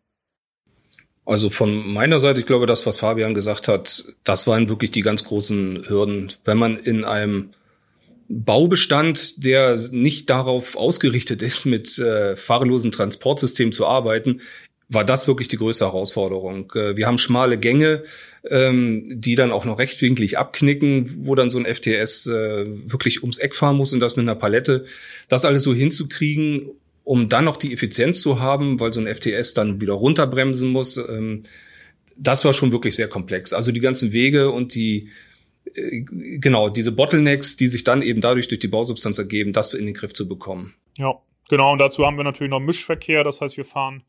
Also 1.24 1.50
von 1.50 1.92
meiner 1.92 2.20
Seite, 2.20 2.38
ich 2.38 2.46
glaube, 2.46 2.66
das, 2.66 2.86
was 2.86 2.98
Fabian 2.98 3.34
gesagt 3.34 3.66
hat, 3.66 4.04
das 4.22 4.46
waren 4.46 4.68
wirklich 4.68 4.92
die 4.92 5.00
ganz 5.00 5.24
großen 5.24 5.88
Hürden. 5.88 6.32
Wenn 6.44 6.56
man 6.56 6.78
in 6.78 7.04
einem 7.04 7.50
Baubestand, 8.28 9.44
der 9.44 9.76
nicht 9.90 10.30
darauf 10.30 10.76
ausgerichtet 10.76 11.42
ist, 11.42 11.64
mit 11.64 11.98
äh, 11.98 12.36
fahrlosen 12.36 12.92
Transportsystemen 12.92 13.72
zu 13.72 13.86
arbeiten, 13.86 14.40
war 14.88 15.04
das 15.04 15.26
wirklich 15.26 15.48
die 15.48 15.56
größte 15.56 15.84
Herausforderung. 15.84 16.72
Äh, 16.74 16.96
wir 16.96 17.06
haben 17.06 17.18
schmale 17.18 17.58
Gänge, 17.58 18.04
ähm, 18.48 19.04
die 19.08 19.34
dann 19.34 19.52
auch 19.52 19.64
noch 19.64 19.78
rechtwinklig 19.78 20.38
abknicken, 20.38 21.26
wo 21.26 21.34
dann 21.34 21.50
so 21.50 21.58
ein 21.58 21.66
FTS 21.66 22.26
äh, 22.26 22.66
wirklich 22.90 23.22
ums 23.22 23.38
Eck 23.38 23.54
fahren 23.54 23.76
muss 23.76 23.92
und 23.92 24.00
das 24.00 24.16
mit 24.16 24.24
einer 24.24 24.36
Palette. 24.36 24.84
Das 25.28 25.44
alles 25.44 25.64
so 25.64 25.74
hinzukriegen, 25.74 26.70
um 27.04 27.28
dann 27.28 27.44
noch 27.44 27.56
die 27.56 27.72
Effizienz 27.72 28.20
zu 28.20 28.40
haben, 28.40 28.78
weil 28.78 28.92
so 28.92 29.00
ein 29.00 29.12
FTS 29.12 29.54
dann 29.54 29.80
wieder 29.80 29.94
runterbremsen 29.94 30.70
muss. 30.70 30.96
Ähm, 30.96 31.42
das 32.16 32.44
war 32.44 32.54
schon 32.54 32.72
wirklich 32.72 32.94
sehr 32.96 33.08
komplex. 33.08 33.52
Also 33.52 33.72
die 33.72 33.80
ganzen 33.80 34.12
Wege 34.12 34.50
und 34.50 34.74
die 34.74 35.08
äh, 35.74 36.02
genau 36.38 36.68
diese 36.68 36.92
Bottlenecks, 36.92 37.56
die 37.56 37.66
sich 37.66 37.82
dann 37.82 38.02
eben 38.02 38.20
dadurch 38.20 38.46
durch 38.48 38.60
die 38.60 38.68
Bausubstanz 38.68 39.18
ergeben, 39.18 39.52
das 39.52 39.74
in 39.74 39.86
den 39.86 39.94
Griff 39.94 40.14
zu 40.14 40.28
bekommen. 40.28 40.74
Ja, 40.96 41.14
genau. 41.48 41.72
Und 41.72 41.78
dazu 41.78 42.04
haben 42.04 42.16
wir 42.16 42.24
natürlich 42.24 42.50
noch 42.50 42.60
Mischverkehr. 42.60 43.24
Das 43.24 43.40
heißt, 43.40 43.56
wir 43.56 43.64
fahren 43.64 44.04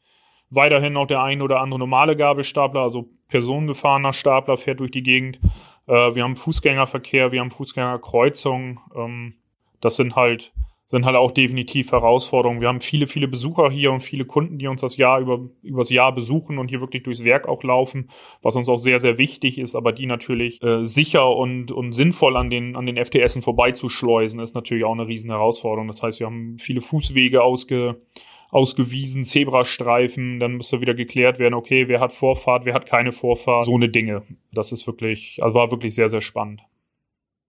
Weiterhin 0.50 0.94
noch 0.94 1.08
der 1.08 1.22
ein 1.22 1.42
oder 1.42 1.60
andere 1.60 1.80
normale 1.80 2.16
Gabelstapler, 2.16 2.82
also 2.82 3.10
personengefahrener 3.28 4.14
Stapler 4.14 4.58
fährt 4.58 4.80
durch 4.80 4.92
die 4.92 5.04
Gegend. 5.04 5.40
Äh, 5.88 6.16
wir 6.16 6.24
haben 6.24 6.38
Fußgängerverkehr, 6.38 7.32
wir 7.32 7.42
haben 7.42 7.52
Fußgängerkreuzungen. 7.52 8.80
Ähm, 8.96 9.34
das 9.82 9.96
sind 9.98 10.16
halt, 10.16 10.54
sind 10.86 11.06
halt 11.06 11.18
auch 11.18 11.32
definitiv 11.32 11.92
Herausforderungen. 11.92 12.62
Wir 12.62 12.70
haben 12.70 12.80
viele, 12.80 13.08
viele 13.08 13.28
Besucher 13.28 13.70
hier 13.70 13.92
und 13.92 14.00
viele 14.02 14.26
Kunden, 14.26 14.58
die 14.58 14.68
uns 14.68 14.82
das 14.82 14.98
Jahr 14.98 15.20
über, 15.20 15.42
übers 15.62 15.90
Jahr 15.90 16.14
besuchen 16.14 16.58
und 16.58 16.70
hier 16.70 16.80
wirklich 16.80 17.04
durchs 17.04 17.24
Werk 17.24 17.48
auch 17.48 17.64
laufen, 17.64 18.10
was 18.42 18.56
uns 18.56 18.70
auch 18.70 18.78
sehr, 18.78 19.00
sehr 19.00 19.18
wichtig 19.18 19.60
ist, 19.60 19.76
aber 19.76 19.92
die 19.92 20.06
natürlich 20.06 20.64
äh, 20.64 20.88
sicher 20.88 21.36
und, 21.36 21.72
und 21.72 21.94
sinnvoll 21.94 22.38
an 22.38 22.50
den, 22.50 22.76
an 22.76 22.86
den 22.86 23.04
FTSen 23.04 23.42
vorbeizuschleusen, 23.42 24.40
ist 24.40 24.56
natürlich 24.56 24.86
auch 24.86 24.94
eine 24.94 25.08
riesen 25.08 25.30
Herausforderung. 25.30 25.90
Das 25.90 26.02
heißt, 26.02 26.20
wir 26.20 26.28
haben 26.28 26.58
viele 26.58 26.82
Fußwege 26.82 27.44
ausge, 27.44 28.02
ausgewiesen, 28.50 29.26
Zebrastreifen, 29.26 30.40
dann 30.40 30.54
müsste 30.54 30.82
wieder 30.82 30.94
geklärt 30.94 31.40
werden, 31.40 31.54
okay, 31.54 31.88
wer 31.88 32.00
hat 32.00 32.14
Vorfahrt, 32.14 32.66
wer 32.66 32.74
hat 32.74 32.86
keine 32.86 33.12
Vorfahrt, 33.12 33.66
so 33.66 33.76
eine 33.76 33.90
Dinge. 33.90 34.24
Das 34.54 34.72
ist 34.72 34.88
wirklich, 34.88 35.40
also 35.44 35.54
war 35.54 35.72
wirklich 35.72 35.96
sehr, 35.96 36.10
sehr 36.10 36.22
spannend. 36.22 36.62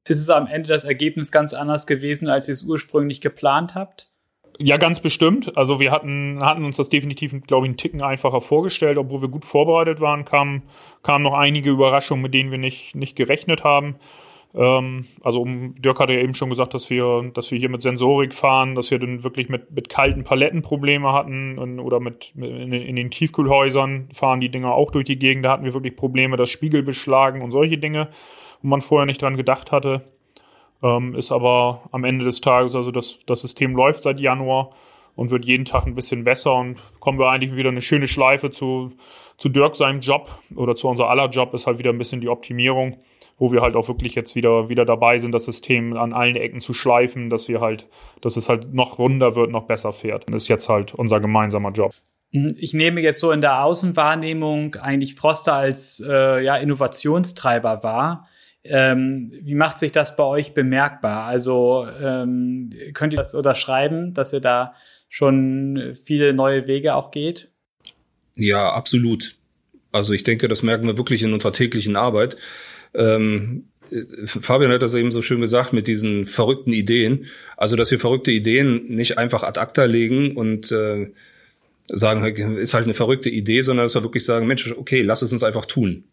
Ist 0.09 0.19
es 0.19 0.31
am 0.31 0.47
Ende 0.47 0.69
das 0.69 0.85
Ergebnis 0.85 1.31
ganz 1.31 1.53
anders 1.53 1.87
gewesen, 1.87 2.29
als 2.29 2.49
ihr 2.49 2.53
es 2.53 2.63
ursprünglich 2.63 3.21
geplant 3.21 3.75
habt? 3.75 4.11
Ja, 4.61 4.77
ganz 4.77 4.99
bestimmt. 5.01 5.57
Also 5.57 5.79
wir 5.79 5.93
hatten, 5.93 6.41
hatten 6.43 6.65
uns 6.65 6.77
das 6.77 6.89
definitiv, 6.89 7.33
glaube 7.47 7.67
ich, 7.67 7.71
einen 7.71 7.77
Ticken 7.77 8.03
einfacher 8.03 8.41
vorgestellt, 8.41 8.99
obwohl 8.99 9.23
wir 9.23 9.29
gut 9.29 9.45
vorbereitet 9.45 10.01
waren, 10.01 10.25
kamen, 10.25 10.63
kamen 11.05 11.23
noch 11.23 11.35
einige 11.35 11.71
Überraschungen, 11.71 12.23
mit 12.23 12.35
denen 12.35 12.51
wir 12.51 12.59
nicht, 12.59 12.97
nicht 12.97 13.15
gerechnet 13.15 13.63
haben. 13.63 13.97
Ähm, 14.55 15.05
also 15.23 15.43
um, 15.43 15.75
Dirk 15.81 16.01
hatte 16.01 16.15
ja 16.15 16.21
eben 16.21 16.35
schon 16.35 16.51
gesagt, 16.51 16.75
dass 16.75 16.89
wir, 16.91 17.31
dass 17.35 17.51
wir 17.51 17.59
hier 17.59 17.69
mit 17.69 17.83
Sensorik 17.83 18.35
fahren, 18.35 18.75
dass 18.75 18.91
wir 18.91 18.99
dann 18.99 19.23
wirklich 19.25 19.49
mit, 19.49 19.71
mit 19.71 19.89
kalten 19.89 20.25
Paletten 20.25 20.63
Probleme 20.63 21.13
hatten 21.13 21.59
und, 21.59 21.81
oder 21.81 22.01
mit, 22.01 22.33
mit 22.35 22.51
in, 22.51 22.73
in, 22.73 22.97
den 22.97 23.11
Tiefkühlhäusern 23.11 24.09
fahren 24.13 24.41
die 24.41 24.49
Dinger 24.49 24.73
auch 24.73 24.91
durch 24.91 25.05
die 25.05 25.19
Gegend. 25.19 25.45
Da 25.45 25.53
hatten 25.53 25.65
wir 25.65 25.75
wirklich 25.75 25.97
Probleme, 25.97 26.37
dass 26.37 26.51
Spiegel 26.51 26.83
beschlagen 26.83 27.43
und 27.43 27.51
solche 27.51 27.79
Dinge, 27.79 28.09
wo 28.63 28.69
man 28.69 28.81
vorher 28.81 29.07
nicht 29.07 29.21
dran 29.21 29.37
gedacht 29.37 29.71
hatte. 29.71 30.03
Ähm, 30.83 31.15
ist 31.15 31.33
aber 31.33 31.83
am 31.91 32.05
Ende 32.05 32.25
des 32.25 32.41
Tages, 32.41 32.75
also 32.75 32.91
das, 32.91 33.19
das 33.27 33.41
System 33.41 33.75
läuft 33.75 34.05
seit 34.05 34.21
Januar 34.21 34.71
und 35.17 35.31
wird 35.31 35.45
jeden 35.45 35.65
Tag 35.65 35.87
ein 35.87 35.97
bisschen 35.97 36.23
besser 36.23 36.55
und 36.55 36.77
kommen 37.01 37.19
wir 37.19 37.29
eigentlich 37.29 37.57
wieder 37.57 37.71
eine 37.71 37.81
schöne 37.81 38.07
Schleife 38.07 38.53
zu, 38.53 38.93
zu 39.37 39.49
Dirk 39.49 39.75
seinem 39.75 39.99
Job 39.99 40.31
oder 40.55 40.77
zu 40.77 40.87
unser 40.87 41.11
aller 41.11 41.29
Job 41.29 41.53
ist 41.55 41.67
halt 41.67 41.79
wieder 41.79 41.91
ein 41.91 41.99
bisschen 41.99 42.21
die 42.21 42.29
Optimierung 42.29 42.99
wo 43.39 43.53
wir 43.53 43.63
halt 43.63 43.77
auch 43.77 43.89
wirklich 43.89 44.15
jetzt 44.15 44.35
wieder, 44.35 44.69
wieder 44.69 44.85
dabei 44.85 45.19
sind, 45.19 45.33
das 45.33 45.45
System 45.45 45.97
an 45.97 46.13
allen 46.13 46.37
Ecken 46.37 46.61
zu 46.61 46.75
schleifen, 46.75 47.31
dass 47.31 47.49
wir 47.49 47.61
halt, 47.61 47.87
dass 48.21 48.37
es 48.37 48.49
halt 48.49 48.75
noch 48.75 48.99
runder 48.99 49.37
wird, 49.37 49.51
noch 49.51 49.67
besser 49.67 49.93
fährt. 49.93 50.25
Das 50.29 50.43
ist 50.45 50.49
jetzt 50.49 50.69
halt 50.69 50.95
unser 50.95 51.21
gemeinsamer 51.21 51.71
Job. 51.71 51.93
Mhm. 52.33 52.55
Ich 52.59 52.75
nehme 52.75 53.01
jetzt 53.01 53.21
so 53.21 53.31
in 53.31 53.41
der 53.41 53.65
Außenwahrnehmung 53.65 54.75
eigentlich 54.75 55.15
Froster 55.15 55.55
als 55.55 56.03
äh, 56.07 56.43
ja, 56.43 56.57
Innovationstreiber 56.57 57.83
wahr. 57.83 58.29
Ähm, 58.65 59.33
wie 59.43 59.55
macht 59.55 59.79
sich 59.79 59.93
das 59.93 60.17
bei 60.17 60.25
euch 60.25 60.53
bemerkbar? 60.53 61.25
Also 61.25 61.87
ähm, 62.03 62.71
könnt 62.93 63.13
ihr 63.13 63.19
das 63.19 63.35
unterschreiben, 63.35 64.15
dass 64.15 64.33
ihr 64.33 64.41
da 64.41 64.75
schon 65.09 65.95
viele 66.05 66.35
neue 66.35 66.67
Wege 66.67 66.95
auch 66.95 67.11
geht? 67.11 67.51
Ja, 68.37 68.73
absolut. 68.73 69.37
Also 69.91 70.13
ich 70.13 70.23
denke, 70.23 70.49
das 70.49 70.63
merken 70.63 70.87
wir 70.87 70.99
wirklich 70.99 71.23
in 71.23 71.33
unserer 71.33 71.53
täglichen 71.53 71.97
Arbeit. 71.97 72.37
Ähm, 72.95 73.65
Fabian 74.27 74.73
hat 74.73 74.83
das 74.83 74.95
eben 74.95 75.11
so 75.11 75.23
schön 75.23 75.41
gesagt 75.41 75.73
mit 75.73 75.87
diesen 75.87 76.27
verrückten 76.27 76.73
Ideen. 76.73 77.27
Also, 77.57 77.77
dass 77.77 77.91
wir 77.91 77.99
verrückte 77.99 78.31
Ideen 78.31 78.87
nicht 78.89 79.19
einfach 79.19 79.43
ad 79.43 79.59
acta 79.59 79.85
legen 79.85 80.37
und 80.37 80.71
äh, 80.73 81.11
sagen, 81.89 82.23
ist 82.57 82.75
halt 82.75 82.85
eine 82.85 82.95
verrückte 82.95 83.31
Idee, 83.31 83.63
sondern 83.63 83.85
dass 83.85 83.95
wir 83.95 84.03
wirklich 84.03 84.25
sagen, 84.25 84.47
Mensch, 84.47 84.71
okay, 84.73 85.03
lass 85.03 85.23
es 85.23 85.33
uns 85.33 85.43
einfach 85.43 85.65
tun. 85.65 86.05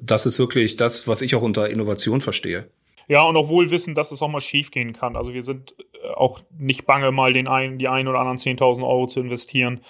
Das 0.00 0.26
ist 0.26 0.38
wirklich 0.38 0.76
das, 0.76 1.06
was 1.06 1.22
ich 1.22 1.36
auch 1.36 1.42
unter 1.42 1.70
Innovation 1.70 2.20
verstehe. 2.20 2.66
Ja, 3.06 3.22
und 3.22 3.36
auch 3.36 3.48
wohl 3.48 3.70
wissen, 3.70 3.94
dass 3.94 4.12
es 4.12 4.22
auch 4.22 4.28
mal 4.28 4.40
schiefgehen 4.40 4.92
kann. 4.92 5.14
Also 5.14 5.34
wir 5.34 5.44
sind 5.44 5.74
äh, 6.02 6.08
auch 6.08 6.40
nicht 6.58 6.86
bange, 6.86 7.12
mal 7.12 7.32
den 7.32 7.46
einen, 7.46 7.78
die 7.78 7.86
ein 7.86 8.08
oder 8.08 8.18
anderen 8.18 8.38
10.000 8.38 8.82
Euro 8.82 9.06
zu 9.06 9.20
investieren 9.20 9.80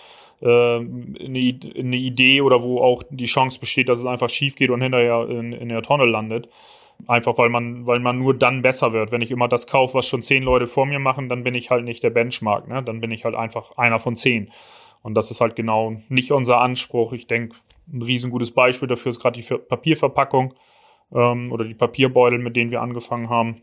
eine, 0.49 1.61
eine 1.79 1.97
Idee 1.97 2.41
oder 2.41 2.63
wo 2.63 2.81
auch 2.81 3.03
die 3.09 3.25
Chance 3.25 3.59
besteht, 3.59 3.89
dass 3.89 3.99
es 3.99 4.07
einfach 4.07 4.29
schief 4.29 4.57
geht 4.57 4.71
und 4.71 4.83
hinterher 4.83 5.27
in, 5.29 5.53
in 5.53 5.69
der 5.69 5.83
Tonne 5.83 6.05
landet. 6.05 6.49
Einfach 7.09 7.37
weil 7.39 7.49
man, 7.49 7.87
weil 7.87 7.99
man 7.99 8.19
nur 8.19 8.35
dann 8.35 8.63
besser 8.63 8.93
wird. 8.93 9.11
Wenn 9.11 9.23
ich 9.23 9.31
immer 9.31 9.49
das 9.49 9.67
kaufe, 9.67 9.95
was 9.95 10.07
schon 10.07 10.23
zehn 10.23 10.43
Leute 10.43 10.69
vor 10.69 10.87
mir 10.87 11.01
machen, 11.01 11.29
dann 11.29 11.43
bin 11.43 11.55
ich 11.55 11.71
halt 11.71 11.85
nicht 11.85 12.03
der 12.03 12.11
Benchmark, 12.11 12.69
ne? 12.69 12.83
Dann 12.83 13.01
bin 13.01 13.11
ich 13.11 13.25
halt 13.25 13.35
einfach 13.35 13.77
einer 13.77 13.99
von 13.99 14.17
zehn. 14.17 14.53
Und 15.03 15.15
das 15.15 15.31
ist 15.31 15.41
halt 15.41 15.57
genau 15.57 15.97
nicht 16.09 16.31
unser 16.31 16.61
Anspruch. 16.61 17.13
Ich 17.13 17.27
denke, 17.27 17.57
ein 17.93 18.03
riesengutes 18.03 18.53
Beispiel 18.53 18.89
dafür 18.89 19.11
ist 19.11 19.21
gerade 19.21 19.41
die 19.41 19.55
Papierverpackung 19.57 20.55
ähm, 21.13 21.51
oder 21.51 21.65
die 21.65 21.75
Papierbeutel, 21.75 22.39
mit 22.39 22.55
denen 22.55 22.71
wir 22.71 22.81
angefangen 22.81 23.29
haben 23.29 23.63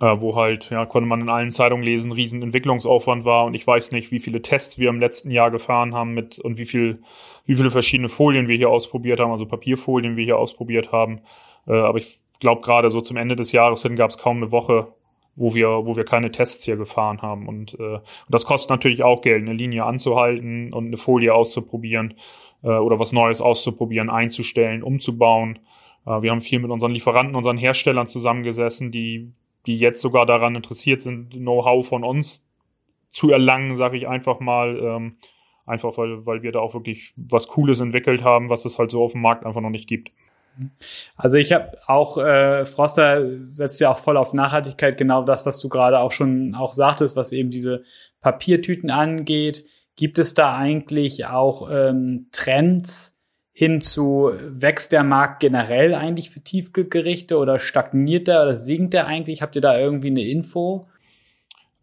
äh, 0.00 0.20
wo 0.20 0.36
halt, 0.36 0.70
ja, 0.70 0.86
konnte 0.86 1.08
man 1.08 1.20
in 1.20 1.28
allen 1.28 1.50
Zeitungen 1.50 1.84
lesen, 1.84 2.12
riesen 2.12 2.42
Entwicklungsaufwand 2.42 3.24
war 3.24 3.44
und 3.44 3.54
ich 3.54 3.66
weiß 3.66 3.92
nicht, 3.92 4.10
wie 4.10 4.18
viele 4.18 4.42
Tests 4.42 4.78
wir 4.78 4.88
im 4.88 5.00
letzten 5.00 5.30
Jahr 5.30 5.50
gefahren 5.50 5.94
haben 5.94 6.14
mit 6.14 6.38
und 6.38 6.58
wie 6.58 6.66
viel, 6.66 7.02
wie 7.46 7.56
viele 7.56 7.70
verschiedene 7.70 8.08
Folien 8.08 8.48
wir 8.48 8.56
hier 8.56 8.70
ausprobiert 8.70 9.20
haben, 9.20 9.30
also 9.30 9.46
Papierfolien 9.46 10.16
wir 10.16 10.24
hier 10.24 10.38
ausprobiert 10.38 10.92
haben. 10.92 11.20
Äh, 11.66 11.74
aber 11.74 11.98
ich 11.98 12.18
glaube 12.40 12.62
gerade 12.62 12.90
so 12.90 13.00
zum 13.00 13.16
Ende 13.16 13.36
des 13.36 13.52
Jahres 13.52 13.82
hin 13.82 13.96
gab 13.96 14.10
es 14.10 14.18
kaum 14.18 14.38
eine 14.38 14.50
Woche, 14.50 14.88
wo 15.36 15.54
wir, 15.54 15.68
wo 15.86 15.96
wir 15.96 16.04
keine 16.04 16.30
Tests 16.30 16.64
hier 16.64 16.76
gefahren 16.76 17.22
haben. 17.22 17.48
Und, 17.48 17.74
äh, 17.74 17.94
und 17.94 18.02
das 18.28 18.44
kostet 18.44 18.70
natürlich 18.70 19.04
auch 19.04 19.22
Geld, 19.22 19.42
eine 19.42 19.54
Linie 19.54 19.84
anzuhalten 19.84 20.72
und 20.72 20.86
eine 20.86 20.96
Folie 20.96 21.34
auszuprobieren 21.34 22.14
äh, 22.62 22.68
oder 22.68 22.98
was 22.98 23.12
Neues 23.12 23.40
auszuprobieren, 23.40 24.10
einzustellen, 24.10 24.82
umzubauen. 24.82 25.60
Äh, 26.06 26.22
wir 26.22 26.30
haben 26.30 26.40
viel 26.40 26.58
mit 26.58 26.70
unseren 26.70 26.92
Lieferanten, 26.92 27.36
unseren 27.36 27.58
Herstellern 27.58 28.08
zusammengesessen, 28.08 28.92
die 28.92 29.32
die 29.66 29.76
jetzt 29.76 30.00
sogar 30.00 30.26
daran 30.26 30.54
interessiert 30.54 31.02
sind, 31.02 31.30
Know-how 31.30 31.86
von 31.86 32.04
uns 32.04 32.44
zu 33.12 33.30
erlangen, 33.30 33.76
sage 33.76 33.96
ich 33.96 34.08
einfach 34.08 34.40
mal. 34.40 34.78
Ähm, 34.78 35.16
einfach 35.66 35.96
weil, 35.96 36.26
weil 36.26 36.42
wir 36.42 36.52
da 36.52 36.60
auch 36.60 36.74
wirklich 36.74 37.14
was 37.16 37.48
Cooles 37.48 37.80
entwickelt 37.80 38.22
haben, 38.22 38.50
was 38.50 38.64
es 38.64 38.78
halt 38.78 38.90
so 38.90 39.02
auf 39.02 39.12
dem 39.12 39.22
Markt 39.22 39.46
einfach 39.46 39.60
noch 39.60 39.70
nicht 39.70 39.88
gibt. 39.88 40.10
Also 41.16 41.36
ich 41.36 41.52
habe 41.52 41.72
auch, 41.86 42.16
äh, 42.16 42.64
Froster 42.64 43.42
setzt 43.44 43.80
ja 43.80 43.90
auch 43.90 43.98
voll 43.98 44.16
auf 44.16 44.32
Nachhaltigkeit, 44.32 44.96
genau 44.96 45.24
das, 45.24 45.46
was 45.46 45.58
du 45.58 45.68
gerade 45.68 45.98
auch 45.98 46.12
schon 46.12 46.54
auch 46.54 46.72
sagtest, 46.72 47.16
was 47.16 47.32
eben 47.32 47.50
diese 47.50 47.82
Papiertüten 48.20 48.90
angeht. 48.90 49.64
Gibt 49.96 50.18
es 50.18 50.34
da 50.34 50.56
eigentlich 50.56 51.26
auch 51.26 51.68
ähm, 51.70 52.28
Trends, 52.30 53.13
hin 53.56 53.80
zu, 53.80 54.32
wächst 54.48 54.90
der 54.90 55.04
Markt 55.04 55.38
generell 55.38 55.94
eigentlich 55.94 56.30
für 56.30 56.40
Tiefkühlgerichte 56.40 57.38
oder 57.38 57.60
stagniert 57.60 58.26
er 58.26 58.42
oder 58.42 58.56
sinkt 58.56 58.94
er 58.94 59.06
eigentlich? 59.06 59.42
Habt 59.42 59.54
ihr 59.54 59.62
da 59.62 59.78
irgendwie 59.78 60.08
eine 60.08 60.24
Info? 60.24 60.86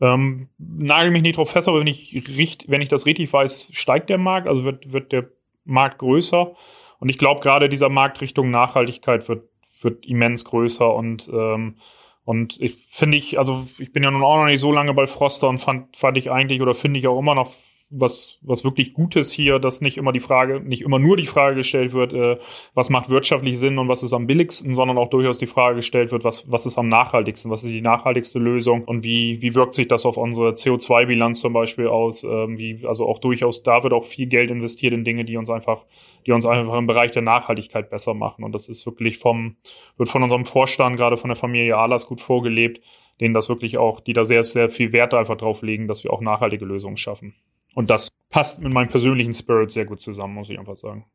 Ähm, 0.02 0.50
nagel 0.58 1.12
mich 1.12 1.22
nicht 1.22 1.38
drauf 1.38 1.52
fest, 1.52 1.70
aber 1.70 1.80
wenn 1.80 1.88
ich, 1.88 2.14
richt, 2.38 2.70
wenn 2.70 2.82
ich 2.82 2.90
das 2.90 3.06
richtig 3.06 3.32
weiß, 3.32 3.70
steigt 3.72 4.10
der 4.10 4.18
Markt, 4.18 4.50
also 4.50 4.66
wird, 4.66 4.92
wird 4.92 5.14
der 5.14 5.30
Markt 5.64 6.00
größer. 6.00 6.54
Und 7.00 7.10
ich 7.10 7.18
glaube, 7.18 7.40
gerade 7.40 7.70
dieser 7.70 7.88
Markt 7.90 8.20
Richtung 8.20 8.52
Nachhaltigkeit 8.52 9.30
wird, 9.30 9.46
wird 9.82 10.06
immens 10.06 10.44
größer 10.44 10.94
und 10.94 11.30
ähm, 11.34 11.78
und 12.24 12.62
ich 12.62 12.86
finde 12.90 13.18
ich, 13.18 13.40
also 13.40 13.68
ich 13.80 13.92
bin 13.92 14.04
ja 14.04 14.12
nun 14.12 14.24
auch 14.24 14.38
noch 14.38 14.46
nicht 14.46 14.60
so 14.60 14.72
lange 14.72 14.94
bei 14.94 15.08
Froster 15.08 15.50
und 15.50 15.58
fand, 15.58 15.96
fand 15.98 16.18
ich 16.18 16.30
eigentlich 16.30 16.62
oder 16.62 16.76
finde 16.76 17.00
ich 17.00 17.08
auch 17.08 17.18
immer 17.18 17.34
noch 17.34 17.52
was, 17.92 18.40
was 18.42 18.64
wirklich 18.64 18.94
Gutes 18.94 19.32
hier, 19.32 19.60
dass 19.60 19.82
nicht 19.82 19.98
immer 19.98 20.14
die 20.14 20.22
Frage, 20.22 20.62
nicht 20.62 20.82
immer 20.82 20.98
nur 20.98 21.18
die 21.18 21.26
Frage 21.26 21.58
gestellt 21.58 21.92
wird, 21.92 22.14
äh, 22.14 22.38
was 22.74 22.90
macht 22.90 23.10
wirtschaftlich 23.10 23.60
Sinn 23.60 23.78
und 23.78 23.90
was 23.90 24.02
ist 24.02 24.14
am 24.14 24.28
billigsten, 24.28 24.74
sondern 24.74 24.98
auch 24.98 25.10
durchaus 25.10 25.40
die 25.40 25.48
Frage 25.48 25.78
gestellt 25.78 26.12
wird, 26.12 26.24
was, 26.24 26.50
was 26.50 26.66
ist 26.66 26.78
am 26.78 26.88
nachhaltigsten, 26.88 27.52
was 27.52 27.64
ist 27.64 27.70
die 27.70 27.82
nachhaltigste 27.82 28.40
Lösung 28.40 28.86
und 28.86 29.04
wie, 29.04 29.42
wie 29.42 29.54
wirkt 29.54 29.74
sich 29.74 29.90
das 29.90 30.06
auf 30.06 30.16
unsere 30.16 30.52
CO2-Bilanz 30.52 31.42
zum 31.42 31.52
Beispiel 31.52 31.88
aus, 31.88 32.24
ähm, 32.24 32.58
wie, 32.58 32.80
also 32.88 33.08
auch 33.08 33.20
durchaus, 33.20 33.62
da 33.62 33.84
wird 33.84 33.94
auch 33.94 34.06
viel 34.06 34.28
Geld 34.28 34.50
investiert 34.50 34.94
in 34.94 35.04
Dinge, 35.04 35.26
die 35.26 35.36
uns 35.36 35.50
einfach, 35.50 35.86
die 36.26 36.32
uns 36.32 36.46
einfach 36.46 36.78
im 36.78 36.88
Bereich 36.88 37.12
der 37.12 37.24
Nachhaltigkeit 37.24 37.90
besser 37.90 38.14
machen 38.14 38.46
und 38.46 38.54
das 38.54 38.70
ist 38.70 38.86
wirklich 38.86 39.18
vom, 39.18 39.58
wird 39.98 40.10
von 40.10 40.24
unserem 40.24 40.46
Vorstand, 40.46 40.96
gerade 40.96 41.18
von 41.18 41.28
der 41.28 41.38
Familie 41.38 41.78
Alas 41.78 42.08
gut 42.08 42.22
vorgelebt, 42.22 42.82
denen 43.20 43.34
das 43.34 43.50
wirklich 43.50 43.78
auch, 43.78 44.00
die 44.00 44.14
da 44.14 44.24
sehr, 44.24 44.44
sehr 44.44 44.70
viel 44.70 44.94
Wert 44.94 45.14
einfach 45.14 45.38
drauf 45.38 45.62
legen, 45.62 45.88
dass 45.88 46.04
wir 46.06 46.14
auch 46.14 46.22
nachhaltige 46.22 46.66
Lösungen 46.66 46.98
schaffen. 46.98 47.36
Und 47.76 47.90
das 47.90 48.10
passt 48.30 48.62
mit 48.62 48.74
meinem 48.74 48.90
persönlichen 48.90 49.34
Spirit 49.34 49.72
sehr 49.72 49.86
gut 49.86 50.02
zusammen, 50.02 50.34
muss 50.34 50.50
ich 50.50 50.60
einfach 50.60 50.78
sagen. 50.78 51.06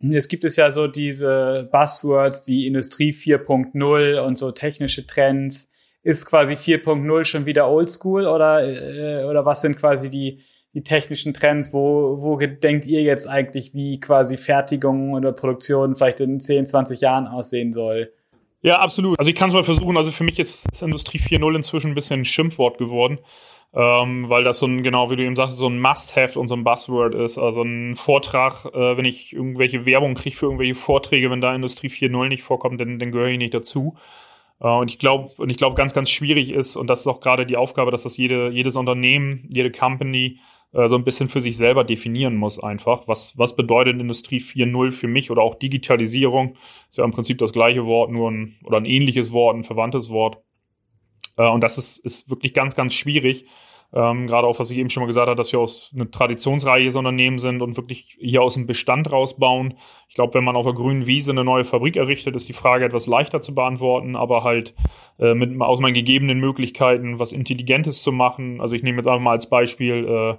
Jetzt 0.00 0.28
gibt 0.28 0.44
es 0.44 0.56
ja 0.56 0.70
so 0.70 0.88
diese 0.88 1.68
Buzzwords 1.70 2.46
wie 2.46 2.66
Industrie 2.66 3.12
4.0 3.12 4.18
und 4.18 4.36
so 4.36 4.50
technische 4.50 5.06
Trends. 5.06 5.70
Ist 6.02 6.26
quasi 6.26 6.54
4.0 6.54 7.24
schon 7.24 7.46
wieder 7.46 7.70
oldschool 7.70 8.26
oder, 8.26 8.64
äh, 8.66 9.24
oder 9.24 9.44
was 9.46 9.60
sind 9.60 9.78
quasi 9.78 10.10
die, 10.10 10.40
die 10.74 10.82
technischen 10.82 11.32
Trends? 11.32 11.72
Wo, 11.72 12.16
wo 12.20 12.36
denkt 12.36 12.86
ihr 12.86 13.02
jetzt 13.02 13.28
eigentlich, 13.28 13.74
wie 13.74 14.00
quasi 14.00 14.36
Fertigung 14.36 15.12
oder 15.12 15.30
Produktion 15.30 15.94
vielleicht 15.94 16.18
in 16.18 16.40
10, 16.40 16.66
20 16.66 17.00
Jahren 17.00 17.28
aussehen 17.28 17.72
soll? 17.72 18.12
Ja, 18.62 18.80
absolut. 18.80 19.16
Also 19.20 19.30
ich 19.30 19.36
kann 19.36 19.50
es 19.50 19.54
mal 19.54 19.62
versuchen. 19.62 19.96
Also 19.96 20.10
für 20.10 20.24
mich 20.24 20.40
ist 20.40 20.82
Industrie 20.82 21.18
4.0 21.18 21.54
inzwischen 21.54 21.92
ein 21.92 21.94
bisschen 21.94 22.20
ein 22.20 22.24
Schimpfwort 22.24 22.78
geworden 22.78 23.20
ähm, 23.74 24.28
weil 24.28 24.44
das 24.44 24.58
so 24.58 24.66
ein, 24.66 24.82
genau 24.82 25.10
wie 25.10 25.16
du 25.16 25.24
eben 25.24 25.36
sagst, 25.36 25.56
so 25.56 25.68
ein 25.68 25.80
Must-Have 25.80 26.38
und 26.38 26.48
so 26.48 26.54
ein 26.54 26.64
Buzzword 26.64 27.14
ist. 27.14 27.38
Also 27.38 27.62
ein 27.62 27.94
Vortrag, 27.94 28.66
äh, 28.66 28.96
wenn 28.96 29.06
ich 29.06 29.32
irgendwelche 29.32 29.86
Werbung 29.86 30.14
kriege 30.14 30.36
für 30.36 30.46
irgendwelche 30.46 30.74
Vorträge, 30.74 31.30
wenn 31.30 31.40
da 31.40 31.54
Industrie 31.54 31.88
4.0 31.88 32.28
nicht 32.28 32.42
vorkommt, 32.42 32.80
dann, 32.80 32.98
dann 32.98 33.12
gehöre 33.12 33.28
ich 33.28 33.38
nicht 33.38 33.54
dazu. 33.54 33.96
Äh, 34.60 34.68
und 34.68 34.90
ich 34.90 34.98
glaube, 34.98 35.32
und 35.38 35.50
ich 35.50 35.56
glaube, 35.56 35.76
ganz, 35.76 35.94
ganz 35.94 36.10
schwierig 36.10 36.50
ist, 36.50 36.76
und 36.76 36.88
das 36.88 37.00
ist 37.00 37.06
auch 37.06 37.20
gerade 37.20 37.46
die 37.46 37.56
Aufgabe, 37.56 37.90
dass 37.90 38.02
das 38.02 38.16
jede, 38.18 38.50
jedes 38.50 38.76
Unternehmen, 38.76 39.48
jede 39.52 39.70
Company 39.72 40.38
äh, 40.72 40.88
so 40.88 40.96
ein 40.96 41.04
bisschen 41.04 41.28
für 41.28 41.40
sich 41.40 41.56
selber 41.56 41.84
definieren 41.84 42.36
muss 42.36 42.62
einfach. 42.62 43.08
Was, 43.08 43.36
was 43.38 43.56
bedeutet 43.56 43.98
Industrie 44.00 44.40
4.0 44.40 44.92
für 44.92 45.08
mich 45.08 45.30
oder 45.30 45.42
auch 45.42 45.54
Digitalisierung? 45.54 46.56
Ist 46.90 46.98
ja 46.98 47.04
im 47.04 47.10
Prinzip 47.12 47.38
das 47.38 47.52
gleiche 47.52 47.86
Wort, 47.86 48.10
nur 48.10 48.30
ein, 48.30 48.56
oder 48.64 48.78
ein 48.78 48.86
ähnliches 48.86 49.32
Wort, 49.32 49.56
ein 49.56 49.64
verwandtes 49.64 50.10
Wort. 50.10 50.38
Äh, 51.36 51.48
und 51.48 51.62
das 51.62 51.78
ist, 51.78 51.98
ist 51.98 52.30
wirklich 52.30 52.54
ganz, 52.54 52.74
ganz 52.74 52.94
schwierig. 52.94 53.46
Ähm, 53.94 54.26
gerade 54.26 54.46
auch, 54.46 54.58
was 54.58 54.70
ich 54.70 54.78
eben 54.78 54.88
schon 54.88 55.02
mal 55.02 55.06
gesagt 55.06 55.26
habe, 55.26 55.36
dass 55.36 55.52
wir 55.52 55.60
aus 55.60 55.90
eine 55.94 56.10
traditionsreiches 56.10 56.96
Unternehmen 56.96 57.38
sind 57.38 57.60
und 57.60 57.76
wirklich 57.76 58.16
hier 58.18 58.42
aus 58.42 58.54
dem 58.54 58.66
Bestand 58.66 59.12
rausbauen. 59.12 59.74
Ich 60.08 60.14
glaube, 60.14 60.32
wenn 60.34 60.44
man 60.44 60.56
auf 60.56 60.64
der 60.64 60.74
grünen 60.74 61.06
Wiese 61.06 61.30
eine 61.32 61.44
neue 61.44 61.64
Fabrik 61.64 61.96
errichtet, 61.96 62.34
ist 62.34 62.48
die 62.48 62.54
Frage 62.54 62.86
etwas 62.86 63.06
leichter 63.06 63.42
zu 63.42 63.54
beantworten, 63.54 64.16
aber 64.16 64.44
halt 64.44 64.74
äh, 65.18 65.34
mit 65.34 65.60
aus 65.60 65.80
meinen 65.80 65.92
gegebenen 65.92 66.40
Möglichkeiten 66.40 67.18
was 67.18 67.32
Intelligentes 67.32 68.02
zu 68.02 68.12
machen. 68.12 68.62
Also 68.62 68.74
ich 68.74 68.82
nehme 68.82 68.96
jetzt 68.96 69.08
einfach 69.08 69.20
mal 69.20 69.32
als 69.32 69.50
Beispiel 69.50 70.06
äh, 70.06 70.36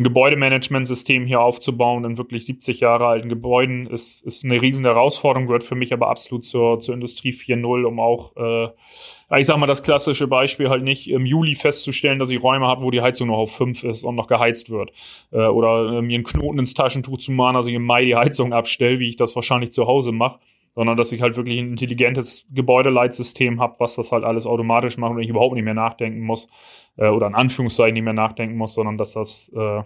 ein 0.00 0.04
Gebäudemanagementsystem 0.04 1.26
hier 1.26 1.40
aufzubauen 1.40 2.04
in 2.04 2.16
wirklich 2.16 2.46
70 2.46 2.80
Jahre 2.80 3.06
alten 3.06 3.28
Gebäuden 3.28 3.86
ist, 3.86 4.24
ist 4.24 4.44
eine 4.44 4.60
riesen 4.60 4.84
Herausforderung, 4.84 5.46
gehört 5.46 5.62
für 5.62 5.74
mich 5.74 5.92
aber 5.92 6.08
absolut 6.08 6.46
zur, 6.46 6.80
zur 6.80 6.94
Industrie 6.94 7.32
4.0, 7.32 7.84
um 7.84 8.00
auch, 8.00 8.34
äh, 8.36 9.38
ich 9.38 9.46
sag 9.46 9.58
mal, 9.58 9.66
das 9.66 9.82
klassische 9.82 10.26
Beispiel 10.26 10.70
halt 10.70 10.82
nicht 10.82 11.10
im 11.10 11.26
Juli 11.26 11.54
festzustellen, 11.54 12.18
dass 12.18 12.30
ich 12.30 12.42
Räume 12.42 12.66
habe, 12.66 12.82
wo 12.82 12.90
die 12.90 13.02
Heizung 13.02 13.28
noch 13.28 13.36
auf 13.36 13.54
5 13.54 13.84
ist 13.84 14.02
und 14.04 14.16
noch 14.16 14.26
geheizt 14.26 14.70
wird. 14.70 14.90
Äh, 15.32 15.46
oder 15.46 15.98
äh, 15.98 16.02
mir 16.02 16.14
einen 16.14 16.24
Knoten 16.24 16.58
ins 16.58 16.72
Taschentuch 16.72 17.18
zu 17.18 17.32
machen, 17.32 17.54
dass 17.54 17.66
ich 17.66 17.74
im 17.74 17.84
Mai 17.84 18.06
die 18.06 18.16
Heizung 18.16 18.54
abstelle, 18.54 18.98
wie 19.00 19.10
ich 19.10 19.16
das 19.16 19.36
wahrscheinlich 19.36 19.72
zu 19.72 19.86
Hause 19.86 20.12
mache 20.12 20.38
sondern 20.74 20.96
dass 20.96 21.12
ich 21.12 21.22
halt 21.22 21.36
wirklich 21.36 21.58
ein 21.58 21.70
intelligentes 21.70 22.46
Gebäudeleitsystem 22.50 23.60
habe, 23.60 23.74
was 23.78 23.96
das 23.96 24.12
halt 24.12 24.24
alles 24.24 24.46
automatisch 24.46 24.98
macht 24.98 25.12
und 25.12 25.22
ich 25.22 25.28
überhaupt 25.28 25.54
nicht 25.54 25.64
mehr 25.64 25.74
nachdenken 25.74 26.20
muss 26.20 26.48
äh, 26.96 27.08
oder 27.08 27.26
in 27.26 27.34
Anführungszeichen 27.34 27.94
nicht 27.94 28.04
mehr 28.04 28.12
nachdenken 28.12 28.56
muss, 28.56 28.74
sondern 28.74 28.96
dass 28.96 29.14
das 29.14 29.50
äh, 29.54 29.82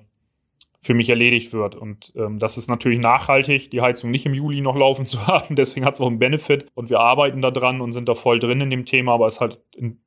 für 0.82 0.94
mich 0.94 1.08
erledigt 1.08 1.54
wird. 1.54 1.74
Und 1.74 2.12
ähm, 2.14 2.38
das 2.38 2.58
ist 2.58 2.68
natürlich 2.68 2.98
nachhaltig, 2.98 3.70
die 3.70 3.80
Heizung 3.80 4.10
nicht 4.10 4.26
im 4.26 4.34
Juli 4.34 4.60
noch 4.60 4.76
laufen 4.76 5.06
zu 5.06 5.26
haben. 5.26 5.56
Deswegen 5.56 5.86
hat 5.86 5.94
es 5.94 6.00
auch 6.00 6.08
einen 6.08 6.18
Benefit 6.18 6.66
und 6.74 6.90
wir 6.90 7.00
arbeiten 7.00 7.40
da 7.40 7.50
dran 7.50 7.80
und 7.80 7.92
sind 7.92 8.08
da 8.08 8.14
voll 8.14 8.38
drin 8.38 8.60
in 8.60 8.70
dem 8.70 8.84
Thema, 8.84 9.14
aber 9.14 9.26
es 9.26 9.34
ist 9.34 9.40
halt 9.40 9.58
in 9.74 10.00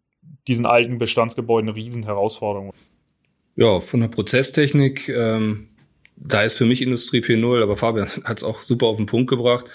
diesen 0.47 0.65
alten 0.65 0.99
Bestandsgebäuden 0.99 1.69
eine 1.69 1.75
riesen 1.75 2.03
Herausforderung. 2.03 2.73
Ja, 3.55 3.81
von 3.81 4.01
der 4.01 4.07
Prozesstechnik, 4.07 5.09
ähm, 5.09 5.69
da 6.15 6.43
ist 6.43 6.57
für 6.57 6.65
mich 6.65 6.81
Industrie 6.83 7.21
4.0, 7.21 7.63
aber 7.63 7.75
Fabian 7.75 8.07
hat 8.23 8.37
es 8.37 8.43
auch 8.43 8.61
super 8.61 8.85
auf 8.85 8.97
den 8.97 9.07
Punkt 9.07 9.29
gebracht 9.29 9.71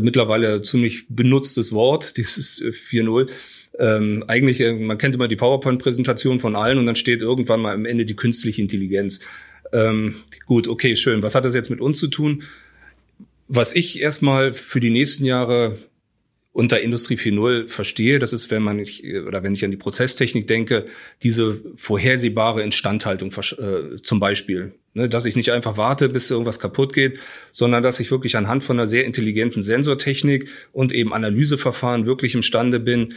mittlerweile 0.00 0.54
ein 0.54 0.64
ziemlich 0.64 1.06
benutztes 1.08 1.72
Wort, 1.72 2.16
dieses 2.16 2.62
4.0. 2.62 3.30
Ähm, 3.78 4.24
eigentlich, 4.28 4.60
äh, 4.60 4.72
man 4.72 4.98
kennt 4.98 5.14
immer 5.14 5.28
die 5.28 5.36
PowerPoint-Präsentation 5.36 6.40
von 6.40 6.56
allen 6.56 6.78
und 6.78 6.86
dann 6.86 6.96
steht 6.96 7.22
irgendwann 7.22 7.60
mal 7.60 7.74
am 7.74 7.86
Ende 7.86 8.04
die 8.04 8.16
künstliche 8.16 8.60
Intelligenz. 8.60 9.20
Ähm, 9.72 10.16
gut, 10.46 10.68
okay, 10.68 10.96
schön. 10.96 11.22
Was 11.22 11.34
hat 11.34 11.44
das 11.44 11.54
jetzt 11.54 11.70
mit 11.70 11.80
uns 11.80 11.98
zu 11.98 12.08
tun? 12.08 12.42
Was 13.48 13.74
ich 13.74 14.00
erstmal 14.00 14.52
für 14.52 14.80
die 14.80 14.90
nächsten 14.90 15.24
Jahre 15.24 15.78
unter 16.52 16.80
Industrie 16.80 17.16
4.0 17.16 17.68
verstehe, 17.68 18.18
das 18.18 18.32
ist, 18.32 18.50
wenn 18.50 18.62
man 18.62 18.76
nicht, 18.76 19.04
oder 19.26 19.42
wenn 19.42 19.54
ich 19.54 19.64
an 19.64 19.70
die 19.70 19.78
Prozesstechnik 19.78 20.46
denke, 20.46 20.86
diese 21.22 21.60
vorhersehbare 21.76 22.62
Instandhaltung 22.62 23.32
äh, 23.32 23.96
zum 24.02 24.20
Beispiel. 24.20 24.74
Ne, 24.94 25.08
dass 25.08 25.24
ich 25.24 25.36
nicht 25.36 25.52
einfach 25.52 25.78
warte, 25.78 26.10
bis 26.10 26.30
irgendwas 26.30 26.60
kaputt 26.60 26.92
geht, 26.92 27.18
sondern 27.50 27.82
dass 27.82 27.98
ich 27.98 28.10
wirklich 28.10 28.36
anhand 28.36 28.62
von 28.62 28.78
einer 28.78 28.86
sehr 28.86 29.06
intelligenten 29.06 29.62
Sensortechnik 29.62 30.50
und 30.72 30.92
eben 30.92 31.14
Analyseverfahren 31.14 32.04
wirklich 32.04 32.34
imstande 32.34 32.78
bin, 32.78 33.14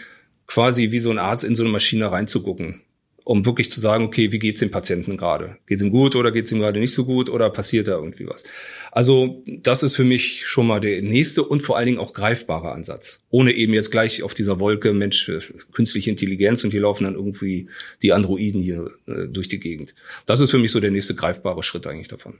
quasi 0.48 0.92
wie 0.92 1.00
so 1.00 1.12
ein 1.12 1.20
Arzt 1.20 1.44
in 1.44 1.54
so 1.54 1.64
eine 1.64 1.72
Maschine 1.74 2.10
reinzugucken 2.10 2.85
um 3.26 3.44
wirklich 3.46 3.72
zu 3.72 3.82
sagen, 3.82 4.06
okay, 4.06 4.32
wie 4.32 4.40
geht's 4.40 4.60
dem 4.60 4.70
Patienten 4.70 5.18
gerade? 5.18 5.58
Geht's 5.66 5.82
ihm 5.82 5.90
gut 5.90 6.16
oder 6.16 6.32
geht's 6.32 6.52
ihm 6.52 6.60
gerade 6.60 6.80
nicht 6.80 6.94
so 6.94 7.06
gut 7.06 7.28
oder 7.28 7.50
passiert 7.50 7.88
da 7.88 7.94
irgendwie 7.94 8.28
was? 8.28 8.44
Also 8.92 9.44
das 9.48 9.82
ist 9.82 9.96
für 9.96 10.04
mich 10.04 10.46
schon 10.46 10.68
mal 10.68 10.80
der 10.80 11.02
nächste 11.02 11.44
und 11.44 11.62
vor 11.62 11.76
allen 11.76 11.88
Dingen 11.88 11.98
auch 11.98 12.14
greifbare 12.14 12.72
Ansatz. 12.72 13.24
Ohne 13.32 13.52
eben 13.54 13.74
jetzt 13.74 13.90
gleich 13.90 14.22
auf 14.22 14.36
dieser 14.36 14.60
Wolke, 14.60 14.94
Mensch, 14.94 15.30
künstliche 15.74 16.12
Intelligenz 16.12 16.64
und 16.64 16.70
hier 16.70 16.82
laufen 16.82 17.06
dann 17.06 17.16
irgendwie 17.16 17.68
die 18.04 18.14
Androiden 18.14 18.62
hier 18.62 18.92
äh, 19.08 19.28
durch 19.28 19.48
die 19.48 19.60
Gegend. 19.60 19.96
Das 20.28 20.40
ist 20.40 20.52
für 20.52 20.60
mich 20.60 20.72
so 20.72 20.80
der 20.80 20.92
nächste 20.92 21.16
greifbare 21.16 21.64
Schritt 21.64 21.88
eigentlich 21.88 22.08
davon. 22.08 22.36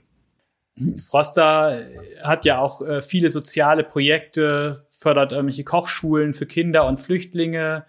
Froster 1.00 1.84
hat 2.22 2.44
ja 2.44 2.60
auch 2.60 2.80
äh, 2.80 3.02
viele 3.02 3.30
soziale 3.30 3.82
Projekte, 3.82 4.86
fördert 4.90 5.32
irgendwelche 5.32 5.64
Kochschulen 5.64 6.32
für 6.32 6.46
Kinder 6.46 6.86
und 6.86 7.00
Flüchtlinge 7.00 7.86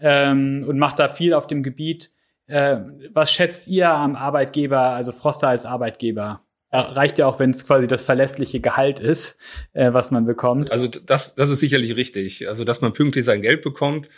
ähm, 0.00 0.64
und 0.66 0.78
macht 0.78 0.98
da 0.98 1.08
viel 1.08 1.32
auf 1.32 1.46
dem 1.46 1.62
Gebiet. 1.62 2.10
Äh, 2.50 2.80
was 3.12 3.32
schätzt 3.32 3.68
ihr 3.68 3.90
am 3.90 4.16
Arbeitgeber, 4.16 4.80
also 4.80 5.12
Froster 5.12 5.48
als 5.48 5.64
Arbeitgeber? 5.64 6.40
reicht 6.72 7.18
ja 7.18 7.26
auch, 7.26 7.40
wenn 7.40 7.50
es 7.50 7.66
quasi 7.66 7.88
das 7.88 8.04
verlässliche 8.04 8.60
Gehalt 8.60 9.00
ist, 9.00 9.38
äh, 9.72 9.92
was 9.92 10.12
man 10.12 10.24
bekommt. 10.24 10.70
Also 10.70 10.86
das, 10.86 11.34
das 11.34 11.48
ist 11.48 11.58
sicherlich 11.58 11.96
richtig. 11.96 12.46
Also 12.46 12.62
dass 12.62 12.80
man 12.80 12.92
pünktlich 12.92 13.24
sein 13.24 13.42
Geld 13.42 13.62
bekommt, 13.62 14.08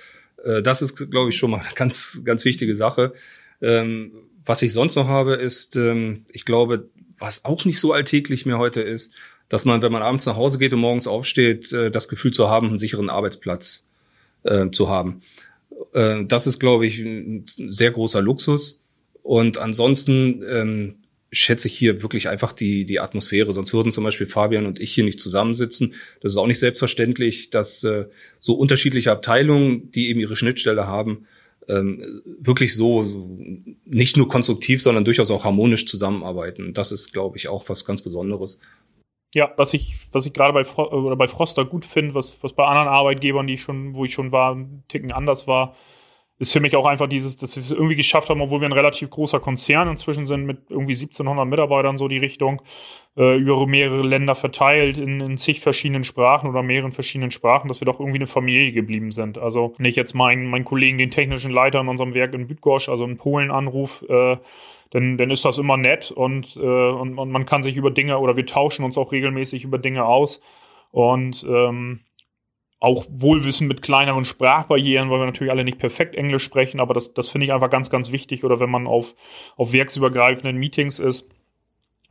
äh, 0.45 0.63
das 0.63 0.83
ist, 0.83 1.11
glaube 1.11 1.31
ich, 1.31 1.39
schon 1.39 1.51
mal 1.51 1.61
eine 1.61 1.75
ganz, 1.75 2.21
ganz 2.25 2.45
wichtige 2.45 2.75
Sache. 2.75 3.15
Ähm, 3.61 4.13
was 4.45 4.63
ich 4.63 4.73
sonst 4.73 4.97
noch 4.97 5.09
habe, 5.09 5.35
ist, 5.35 5.77
ähm, 5.77 6.25
ich 6.31 6.45
glaube, 6.45 6.89
was 7.19 7.45
auch 7.45 7.65
nicht 7.65 7.81
so 7.81 7.93
alltäglich 7.93 8.45
mehr 8.45 8.59
heute 8.59 8.83
ist, 8.83 9.15
dass 9.49 9.65
man, 9.65 9.83
wenn 9.83 9.93
man 9.93 10.03
abends 10.03 10.27
nach 10.27 10.37
Hause 10.37 10.59
geht 10.59 10.73
und 10.73 10.81
morgens 10.81 11.07
aufsteht, 11.07 11.73
äh, 11.73 11.91
das 11.91 12.09
Gefühl 12.09 12.33
zu 12.33 12.49
haben, 12.49 12.69
einen 12.69 12.79
sicheren 12.79 13.09
Arbeitsplatz 13.09 13.89
äh, 14.43 14.71
zu 14.71 14.89
haben. 14.89 15.23
Äh, 15.93 16.25
das 16.25 16.47
ist, 16.47 16.59
glaube 16.59 16.87
ich, 16.87 16.99
ein 17.01 17.45
sehr 17.47 17.91
großer 17.91 18.23
Luxus. 18.23 18.85
Und 19.23 19.59
ansonsten 19.59 20.43
ähm, 20.49 20.95
schätze 21.31 21.69
ich 21.69 21.75
hier 21.75 22.03
wirklich 22.03 22.29
einfach 22.29 22.53
die, 22.53 22.85
die 22.85 23.01
Atmosphäre. 23.01 23.53
Sonst 23.53 23.73
würden 23.73 23.91
zum 23.91 24.05
Beispiel 24.05 24.27
Fabian 24.27 24.67
und 24.67 24.81
ich 24.81 24.93
hier 24.93 25.05
nicht 25.05 25.21
zusammensitzen. 25.21 25.95
Das 26.21 26.33
ist 26.33 26.39
auch 26.39 26.47
nicht 26.47 26.59
selbstverständlich, 26.59 27.51
dass 27.51 27.83
äh, 27.85 28.07
so 28.39 28.55
unterschiedliche 28.55 29.13
Abteilungen, 29.13 29.91
die 29.93 30.09
eben 30.09 30.21
ihre 30.21 30.37
Schnittstelle 30.37 30.87
haben, 30.87 31.27
ähm, 31.69 32.23
wirklich 32.41 32.75
so 32.75 33.29
nicht 33.87 34.17
nur 34.17 34.29
konstruktiv, 34.29 34.83
sondern 34.83 35.05
durchaus 35.05 35.31
auch 35.31 35.45
harmonisch 35.45 35.87
zusammenarbeiten. 35.87 36.75
Das 36.75 36.93
ist, 36.93 37.13
glaube 37.13 37.39
ich, 37.39 37.49
auch 37.49 37.69
was 37.69 37.85
ganz 37.85 38.03
Besonderes. 38.03 38.61
Ja, 39.35 39.51
was 39.57 39.73
ich, 39.75 39.97
was 40.13 40.27
ich 40.27 40.33
gerade 40.33 40.53
bei, 40.53 40.65
Fro 40.65 40.85
oder 40.91 41.17
bei 41.17 41.27
Froster 41.29 41.65
gut 41.65 41.87
finde, 41.87 42.15
was, 42.15 42.43
was 42.43 42.53
bei 42.53 42.65
anderen 42.65 42.89
Arbeitgebern, 42.89 43.47
die 43.47 43.55
ich 43.55 43.63
schon, 43.63 43.97
wo 43.97 44.05
ich 44.05 44.13
schon 44.13 44.31
war, 44.31 44.55
ein 44.55 44.85
Ticken 44.89 45.11
anders 45.13 45.47
war, 45.47 45.75
ist 46.43 46.53
für 46.53 46.61
mich 46.61 46.75
auch 46.75 46.87
einfach 46.87 47.09
dieses, 47.09 47.37
dass 47.37 47.57
wir 47.57 47.63
es 47.63 47.71
irgendwie 47.71 47.95
geschafft 47.95 48.29
haben, 48.29 48.41
obwohl 48.41 48.61
wir 48.61 48.69
ein 48.69 48.73
relativ 48.73 49.11
großer 49.11 49.39
Konzern 49.39 49.89
inzwischen 49.89 50.27
sind 50.27 50.45
mit 50.45 50.59
irgendwie 50.71 50.95
1700 50.95 51.47
Mitarbeitern 51.47 51.97
so 51.97 52.09
die 52.09 52.19
Richtung, 52.19 52.63
äh, 53.17 53.37
über 53.37 53.65
mehrere 53.67 54.03
Länder 54.03 54.35
verteilt 54.35 54.99
in, 54.99 55.21
in 55.21 55.39
zig 55.39 55.61
verschiedenen 55.61 56.03
Sprachen 56.03 56.51
oder 56.51 56.63
mehreren 56.63 56.91
verschiedenen 56.91 57.31
Sprachen, 57.31 57.69
dass 57.69 57.81
wir 57.81 57.87
doch 57.87 58.01
irgendwie 58.01 58.19
eine 58.19 58.27
Familie 58.27 58.73
geblieben 58.73 59.13
sind. 59.13 59.39
Also 59.39 59.75
ich 59.79 59.95
jetzt 59.95 60.15
meinen, 60.15 60.51
meinen 60.51 60.65
Kollegen, 60.65 60.99
den 60.99 61.13
technischen 61.13 61.53
Leiter 61.53 61.81
in 61.81 61.89
unserem 61.89 62.13
Werk 62.13 62.35
in 62.35 62.49
Bydgoszcz, 62.49 62.89
also 62.89 63.05
in 63.05 63.19
Polen 63.19 63.53
anruf, 63.53 64.05
äh, 64.09 64.37
dann, 64.93 65.17
dann 65.17 65.31
ist 65.31 65.45
das 65.45 65.57
immer 65.57 65.79
nett 65.79 66.11
und, 66.11 66.55
äh, 66.57 66.61
und, 66.61 67.19
und 67.19 67.31
man 67.31 67.47
kann 67.47 67.63
sich 67.63 67.77
über 67.77 67.91
Dinge 67.91 68.19
oder 68.19 68.37
wir 68.37 68.45
tauschen 68.45 68.85
uns 68.85 68.99
auch 68.99 69.11
regelmäßig 69.11 69.65
über 69.65 69.79
Dinge 69.79 70.05
aus. 70.05 70.41
Und 70.91 71.45
ähm, 71.49 72.01
auch 72.79 73.07
Wohlwissen 73.09 73.69
mit 73.69 73.81
kleineren 73.81 74.25
Sprachbarrieren, 74.25 75.09
weil 75.09 75.21
wir 75.21 75.27
natürlich 75.27 75.53
alle 75.53 75.65
nicht 75.65 75.79
perfekt 75.79 76.15
Englisch 76.15 76.43
sprechen, 76.43 76.81
aber 76.81 76.93
das, 76.95 77.15
das 77.15 77.29
finde 77.31 77.47
ich 77.47 77.53
einfach 77.55 77.71
ganz, 77.71 77.89
ganz 77.89 78.13
wichtig. 78.13 78.45
Oder 78.45 78.61
wenn 78.61 78.71
man 78.71 78.87
auf, 78.87 79.15
auf 79.57 79.73
werksübergreifenden 79.73 80.57
Meetings 80.59 80.99
ist, 80.99 81.31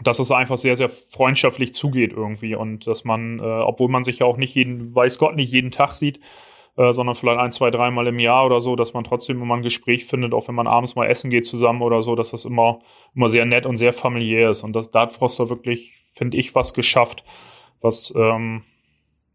dass 0.01 0.17
es 0.17 0.31
einfach 0.31 0.57
sehr, 0.57 0.75
sehr 0.75 0.89
freundschaftlich 0.89 1.73
zugeht 1.73 2.13
irgendwie 2.13 2.55
und 2.55 2.87
dass 2.87 3.03
man, 3.03 3.39
äh, 3.39 3.43
obwohl 3.43 3.89
man 3.89 4.03
sich 4.03 4.19
ja 4.19 4.25
auch 4.25 4.37
nicht 4.37 4.55
jeden, 4.55 4.95
weiß 4.95 5.19
Gott, 5.19 5.35
nicht 5.35 5.51
jeden 5.51 5.71
Tag 5.71 5.93
sieht, 5.93 6.19
äh, 6.81 6.93
sondern 6.93 7.15
vielleicht 7.15 7.39
ein, 7.39 7.51
zwei, 7.51 7.69
dreimal 7.69 8.07
im 8.07 8.17
Jahr 8.17 8.45
oder 8.45 8.59
so, 8.59 8.75
dass 8.75 8.93
man 8.93 9.03
trotzdem 9.03 9.39
immer 9.41 9.55
ein 9.55 9.61
Gespräch 9.61 10.05
findet, 10.05 10.33
auch 10.33 10.47
wenn 10.47 10.55
man 10.55 10.67
abends 10.67 10.95
mal 10.95 11.07
essen 11.07 11.29
geht 11.29 11.45
zusammen 11.45 11.81
oder 11.81 12.01
so, 12.01 12.15
dass 12.15 12.31
das 12.31 12.43
immer, 12.43 12.79
immer 13.13 13.29
sehr 13.29 13.45
nett 13.45 13.67
und 13.67 13.77
sehr 13.77 13.93
familiär 13.93 14.49
ist. 14.49 14.63
Und 14.63 14.73
das, 14.73 14.89
da 14.89 15.01
hat 15.01 15.13
Froster 15.13 15.49
wirklich, 15.49 15.93
finde 16.11 16.37
ich, 16.37 16.55
was 16.55 16.73
geschafft, 16.73 17.23
was, 17.81 18.11
ähm, 18.15 18.63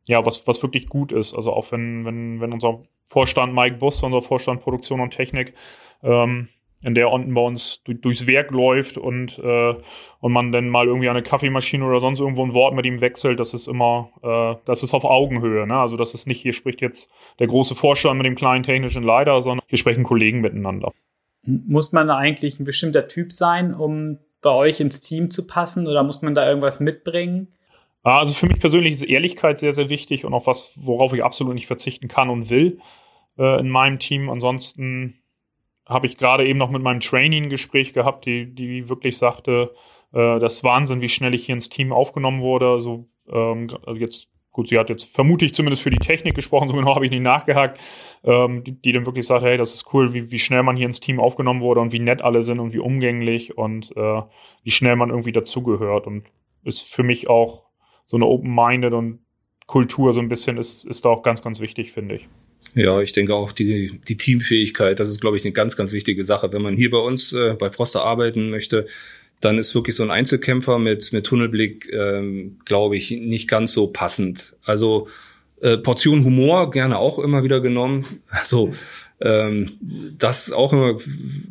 ja, 0.06 0.26
was, 0.26 0.46
was 0.48 0.62
wirklich 0.62 0.88
gut 0.88 1.12
ist. 1.12 1.35
Also 1.35 1.52
auch 1.52 1.70
wenn, 1.70 2.04
wenn, 2.04 2.40
wenn 2.40 2.52
unser 2.52 2.80
Vorstand 3.06 3.54
Mike 3.54 3.76
Bus, 3.76 4.02
unser 4.02 4.22
Vorstand 4.22 4.61
Produktion 4.61 5.00
und 5.00 5.11
Technik, 5.11 5.54
ähm, 6.02 6.48
in 6.82 6.94
der 6.94 7.10
unten 7.10 7.34
bei 7.34 7.40
uns 7.40 7.82
durch, 7.84 8.00
durchs 8.00 8.26
Werk 8.26 8.50
läuft 8.50 8.98
und, 8.98 9.38
äh, 9.38 9.74
und 10.20 10.32
man 10.32 10.52
dann 10.52 10.68
mal 10.68 10.86
irgendwie 10.86 11.08
eine 11.08 11.22
Kaffeemaschine 11.22 11.84
oder 11.84 12.00
sonst 12.00 12.20
irgendwo 12.20 12.44
ein 12.44 12.54
Wort 12.54 12.74
mit 12.74 12.84
ihm 12.86 13.00
wechselt, 13.00 13.40
das 13.40 13.54
ist 13.54 13.66
immer, 13.66 14.10
äh, 14.22 14.60
das 14.66 14.82
ist 14.82 14.94
auf 14.94 15.04
Augenhöhe. 15.04 15.66
Ne? 15.66 15.76
Also 15.76 15.96
das 15.96 16.14
ist 16.14 16.26
nicht, 16.26 16.40
hier 16.40 16.52
spricht 16.52 16.80
jetzt 16.80 17.10
der 17.38 17.46
große 17.46 17.74
Vorstand 17.74 18.18
mit 18.18 18.26
dem 18.26 18.34
kleinen 18.34 18.62
technischen 18.62 19.02
Leiter, 19.02 19.40
sondern 19.42 19.66
hier 19.68 19.78
sprechen 19.78 20.04
Kollegen 20.04 20.40
miteinander. 20.40 20.92
Muss 21.44 21.92
man 21.92 22.08
da 22.08 22.16
eigentlich 22.16 22.60
ein 22.60 22.64
bestimmter 22.64 23.08
Typ 23.08 23.32
sein, 23.32 23.72
um 23.72 24.18
bei 24.42 24.50
euch 24.50 24.80
ins 24.80 25.00
Team 25.00 25.30
zu 25.30 25.46
passen 25.46 25.86
oder 25.86 26.02
muss 26.02 26.22
man 26.22 26.34
da 26.34 26.46
irgendwas 26.46 26.80
mitbringen? 26.80 27.48
Also 28.02 28.34
für 28.34 28.46
mich 28.46 28.60
persönlich 28.60 28.92
ist 28.92 29.02
Ehrlichkeit 29.02 29.58
sehr, 29.58 29.74
sehr 29.74 29.88
wichtig 29.88 30.24
und 30.24 30.34
auch 30.34 30.46
was, 30.46 30.72
worauf 30.76 31.12
ich 31.12 31.24
absolut 31.24 31.54
nicht 31.54 31.66
verzichten 31.66 32.06
kann 32.06 32.30
und 32.30 32.50
will 32.50 32.78
äh, 33.38 33.58
in 33.58 33.68
meinem 33.68 33.98
Team. 33.98 34.30
Ansonsten 34.30 35.18
habe 35.87 36.07
ich 36.07 36.16
gerade 36.16 36.46
eben 36.46 36.59
noch 36.59 36.70
mit 36.70 36.83
meinem 36.83 37.01
Trainee 37.01 37.38
ein 37.38 37.49
Gespräch 37.49 37.92
gehabt, 37.92 38.27
die, 38.27 38.53
die 38.53 38.88
wirklich 38.88 39.16
sagte, 39.18 39.72
äh, 40.12 40.38
das 40.40 40.55
ist 40.55 40.64
Wahnsinn, 40.64 41.01
wie 41.01 41.09
schnell 41.09 41.35
ich 41.35 41.46
hier 41.46 41.55
ins 41.55 41.68
Team 41.68 41.92
aufgenommen 41.92 42.40
wurde. 42.40 42.68
Also, 42.68 43.09
ähm, 43.29 43.68
also 43.87 44.01
jetzt, 44.01 44.29
gut, 44.51 44.68
sie 44.68 44.79
hat 44.79 44.90
jetzt 44.90 45.14
vermutlich 45.14 45.55
zumindest 45.55 45.83
für 45.83 45.90
die 45.90 45.99
Technik 45.99 46.35
gesprochen, 46.35 46.68
so 46.68 46.75
genau 46.75 46.94
habe 46.94 47.05
ich 47.05 47.12
nicht 47.12 47.22
nachgehakt, 47.22 47.81
ähm, 48.25 48.64
die, 48.64 48.81
die 48.81 48.92
dann 48.92 49.07
wirklich 49.07 49.27
sagt, 49.27 49.44
hey, 49.44 49.57
das 49.57 49.75
ist 49.75 49.92
cool, 49.92 50.12
wie, 50.12 50.31
wie 50.31 50.38
schnell 50.40 50.64
man 50.64 50.77
hier 50.77 50.87
ins 50.87 51.01
Team 51.01 51.20
aufgenommen 51.20 51.61
wurde 51.61 51.81
und 51.81 51.92
wie 51.92 52.01
nett 52.01 52.22
alle 52.22 52.42
sind 52.42 52.59
und 52.59 52.72
wie 52.72 52.81
umgänglich 52.81 53.57
und 53.57 53.96
äh, 53.96 54.22
wie 54.64 54.70
schnell 54.70 54.96
man 54.96 55.11
irgendwie 55.11 55.33
dazugehört. 55.33 56.07
Und 56.07 56.25
ist 56.64 56.92
für 56.92 57.05
mich 57.05 57.29
auch 57.29 57.66
so 58.07 58.16
eine 58.16 58.27
Open-Minded 58.27 58.92
und 58.92 59.20
Kultur 59.66 60.12
so 60.12 60.20
ein 60.20 60.29
bisschen 60.29 60.59
ist, 60.59 60.85
ist 60.85 61.05
da 61.05 61.11
auch 61.11 61.22
ganz, 61.22 61.42
ganz 61.42 61.61
wichtig, 61.61 61.92
finde 61.92 62.16
ich. 62.16 62.29
Ja, 62.74 63.00
ich 63.00 63.12
denke 63.12 63.35
auch 63.35 63.52
die, 63.52 64.00
die 64.07 64.16
Teamfähigkeit, 64.16 65.00
das 65.00 65.09
ist, 65.09 65.20
glaube 65.20 65.37
ich, 65.37 65.44
eine 65.44 65.52
ganz, 65.52 65.76
ganz 65.76 65.92
wichtige 65.92 66.24
Sache. 66.24 66.52
Wenn 66.52 66.62
man 66.62 66.76
hier 66.76 66.90
bei 66.90 66.98
uns 66.98 67.33
äh, 67.33 67.55
bei 67.59 67.70
Froster 67.70 68.05
arbeiten 68.05 68.50
möchte, 68.50 68.87
dann 69.40 69.59
ist 69.59 69.74
wirklich 69.74 69.96
so 69.96 70.02
ein 70.02 70.11
Einzelkämpfer 70.11 70.79
mit, 70.79 71.12
mit 71.12 71.26
Tunnelblick, 71.26 71.92
ähm, 71.92 72.59
glaube 72.64 72.96
ich, 72.96 73.11
nicht 73.11 73.48
ganz 73.48 73.72
so 73.72 73.88
passend. 73.88 74.57
Also 74.64 75.09
äh, 75.61 75.79
Portion 75.79 76.24
Humor 76.24 76.70
gerne 76.70 76.98
auch 76.98 77.18
immer 77.18 77.42
wieder 77.42 77.61
genommen. 77.61 78.22
Also 78.29 78.72
das 79.18 80.52
auch 80.52 80.74
immer 80.74 80.98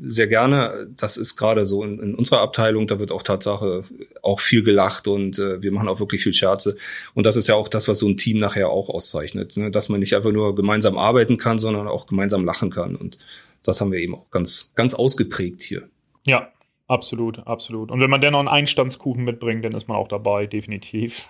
sehr 0.04 0.28
gerne. 0.28 0.88
Das 0.96 1.18
ist 1.18 1.36
gerade 1.36 1.66
so 1.66 1.84
in, 1.84 2.00
in, 2.00 2.16
unserer 2.16 2.42
Abteilung, 2.42 2.86
da 2.86 3.00
wird 3.00 3.12
auch 3.12 3.24
Tatsache 3.24 3.84
auch 4.22 4.40
viel 4.40 4.62
gelacht 4.62 5.08
und 5.08 5.40
äh, 5.40 5.64
wir 5.64 5.72
machen 5.72 5.88
auch 5.88 6.00
wirklich 6.00 6.22
viel 6.22 6.34
Scherze. 6.34 6.78
Und 7.16 7.26
das 7.26 7.38
ist 7.38 7.48
ja 7.48 7.56
auch 7.56 7.68
das, 7.68 7.88
was 7.88 8.00
so 8.00 8.08
ein 8.08 8.18
Team 8.18 8.38
nachher 8.38 8.70
auch 8.70 8.90
auszeichnet, 8.90 9.58
ne? 9.58 9.72
dass 9.72 9.90
man 9.90 10.00
nicht 10.00 10.16
einfach 10.16 10.32
nur 10.32 10.56
gemeinsam 10.56 10.96
arbeiten 10.96 11.38
kann, 11.38 11.58
sondern 11.58 11.88
auch 11.88 12.06
gemeinsam 12.06 12.46
lachen 12.46 12.70
kann. 12.70 12.96
Und 12.96 13.18
das 13.64 13.82
haben 13.82 13.92
wir 13.92 14.00
eben 14.00 14.14
auch 14.14 14.30
ganz, 14.30 14.72
ganz 14.76 14.94
ausgeprägt 14.94 15.64
hier. 15.64 15.90
Ja, 16.28 16.50
absolut, 16.88 17.40
absolut. 17.48 17.90
Und 17.90 18.00
wenn 18.00 18.12
man 18.12 18.22
dennoch 18.22 18.40
einen 18.40 18.48
Einstandskuchen 18.48 19.24
mitbringt, 19.24 19.66
dann 19.66 19.72
ist 19.72 19.88
man 19.88 19.98
auch 19.98 20.08
dabei, 20.08 20.46
definitiv 20.46 21.28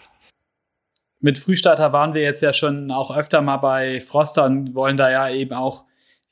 mit 1.22 1.40
Frühstarter 1.40 1.92
waren 1.92 2.14
wir 2.14 2.22
jetzt 2.22 2.44
ja 2.44 2.54
schon 2.54 2.92
auch 2.92 3.16
öfter 3.16 3.42
mal 3.42 3.58
bei 3.58 4.00
Froster 4.00 4.46
und 4.46 4.76
wollen 4.76 4.96
da 4.96 5.10
ja 5.10 5.30
eben 5.30 5.54
auch 5.54 5.86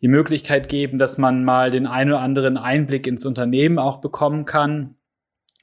die 0.03 0.09
Möglichkeit 0.09 0.67
geben, 0.67 0.99
dass 0.99 1.17
man 1.17 1.45
mal 1.45 1.71
den 1.71 1.87
einen 1.87 2.11
oder 2.11 2.19
anderen 2.19 2.57
Einblick 2.57 3.07
ins 3.07 3.25
Unternehmen 3.25 3.79
auch 3.79 4.01
bekommen 4.01 4.43
kann 4.43 4.95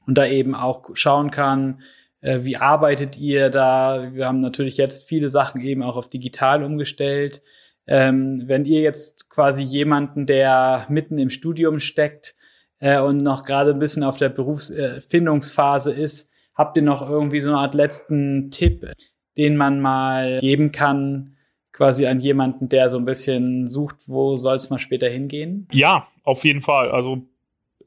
und 0.07 0.17
da 0.17 0.27
eben 0.27 0.55
auch 0.55 0.89
schauen 0.95 1.31
kann, 1.31 1.83
äh, 2.23 2.41
wie 2.43 2.57
arbeitet 2.57 3.19
ihr 3.19 3.51
da? 3.51 4.09
Wir 4.13 4.27
haben 4.27 4.41
natürlich 4.41 4.79
jetzt 4.79 5.07
viele 5.07 5.29
Sachen 5.29 5.61
eben 5.61 5.83
auch 5.83 5.97
auf 5.97 6.09
digital 6.09 6.65
umgestellt. 6.65 7.43
Ähm, 7.87 8.45
wenn 8.47 8.65
ihr 8.65 8.81
jetzt 8.81 9.29
quasi 9.29 9.63
jemanden, 9.63 10.25
der 10.25 10.87
mitten 10.89 11.19
im 11.19 11.29
Studium 11.29 11.79
steckt 11.79 12.35
äh, 12.79 12.99
und 12.99 13.19
noch 13.19 13.45
gerade 13.45 13.73
ein 13.73 13.79
bisschen 13.79 14.05
auf 14.05 14.17
der 14.17 14.31
Berufsfindungsphase 14.31 15.95
äh, 15.95 16.03
ist, 16.03 16.33
habt 16.55 16.79
ihr 16.79 16.83
noch 16.83 17.07
irgendwie 17.07 17.41
so 17.41 17.51
eine 17.51 17.59
Art 17.59 17.75
letzten 17.75 18.51
Tipp, 18.51 18.91
den 19.37 19.59
man 19.59 19.81
mal 19.81 20.39
geben 20.41 20.73
kann, 20.73 21.37
quasi 21.81 22.07
an 22.07 22.21
jemanden, 22.21 22.69
der 22.69 22.91
so 22.91 22.99
ein 22.99 23.07
bisschen 23.07 23.67
sucht, 23.67 23.97
wo 24.07 24.37
soll 24.37 24.57
es 24.57 24.69
mal 24.69 24.79
später 24.79 25.09
hingehen? 25.09 25.67
Ja, 25.73 26.09
auf 26.25 26.45
jeden 26.45 26.61
Fall. 26.61 26.91
Also 26.91 27.23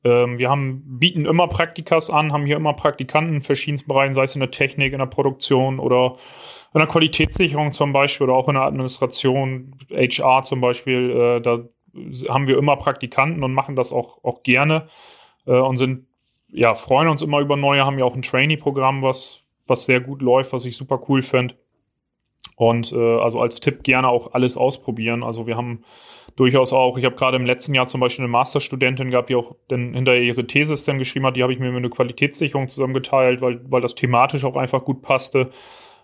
ähm, 0.04 0.40
wir 0.40 0.50
haben, 0.50 0.98
bieten 0.98 1.28
immer 1.28 1.48
Praktikas 1.48 2.10
an, 2.10 2.34
haben 2.34 2.48
hier 2.48 2.56
immer 2.56 2.74
Praktikanten 2.74 3.36
in 3.36 3.42
verschiedensten 3.42 3.88
Bereichen, 3.88 4.16
sei 4.16 4.24
es 4.24 4.34
in 4.34 4.40
der 4.40 4.50
Technik, 4.50 4.94
in 4.94 4.98
der 4.98 5.06
Produktion 5.06 5.78
oder 5.78 6.16
in 6.74 6.80
der 6.80 6.88
Qualitätssicherung 6.88 7.72
zum 7.72 7.94
Beispiel 7.94 8.24
oder 8.24 8.34
auch 8.34 8.48
in 8.48 8.56
der 8.56 8.64
Administration, 8.64 9.76
HR 9.92 10.42
zum 10.42 10.60
Beispiel. 10.60 11.12
Äh, 11.12 11.42
da 11.42 11.60
haben 12.30 12.48
wir 12.48 12.58
immer 12.58 12.78
Praktikanten 12.78 13.44
und 13.44 13.54
machen 13.54 13.76
das 13.76 13.94
auch, 13.94 14.24
auch 14.24 14.42
gerne 14.42 14.88
äh, 15.46 15.52
und 15.52 15.78
sind, 15.78 16.08
ja, 16.48 16.74
freuen 16.74 17.10
uns 17.10 17.22
immer 17.22 17.42
über 17.42 17.58
neue, 17.58 17.86
haben 17.86 18.00
ja 18.00 18.06
auch 18.06 18.16
ein 18.16 18.24
Trainee-Programm, 18.24 19.04
was, 19.04 19.44
was 19.68 19.86
sehr 19.86 20.00
gut 20.00 20.24
läuft, 20.24 20.52
was 20.52 20.66
ich 20.66 20.76
super 20.76 21.00
cool 21.08 21.22
finde. 21.22 21.54
Und 22.56 22.92
äh, 22.92 23.18
also 23.20 23.42
als 23.42 23.60
Tipp 23.60 23.84
gerne 23.84 24.08
auch 24.08 24.34
alles 24.34 24.58
ausprobieren. 24.58 25.24
Also 25.24 25.48
wir 25.48 25.58
haben 25.58 25.84
durchaus 26.36 26.74
auch, 26.74 26.98
ich 26.98 27.06
habe 27.06 27.16
gerade 27.16 27.38
im 27.38 27.46
letzten 27.46 27.74
Jahr 27.74 27.88
zum 27.88 28.02
Beispiel 28.02 28.24
eine 28.24 28.32
Masterstudentin 28.32 29.12
gehabt, 29.12 29.30
die 29.30 29.36
auch 29.36 29.56
dann 29.68 29.94
hinterher 29.94 30.22
ihre 30.22 30.46
Thesis 30.46 30.84
dann 30.84 30.98
geschrieben 30.98 31.26
hat, 31.26 31.36
die 31.36 31.44
habe 31.44 31.54
ich 31.54 31.60
mir 31.60 31.72
mit 31.72 31.78
einer 31.78 31.90
Qualitätssicherung 31.90 32.68
zusammengeteilt, 32.68 33.42
weil, 33.42 33.62
weil 33.70 33.82
das 33.82 33.96
thematisch 33.96 34.44
auch 34.46 34.56
einfach 34.56 34.84
gut 34.84 35.02
passte. 35.02 35.52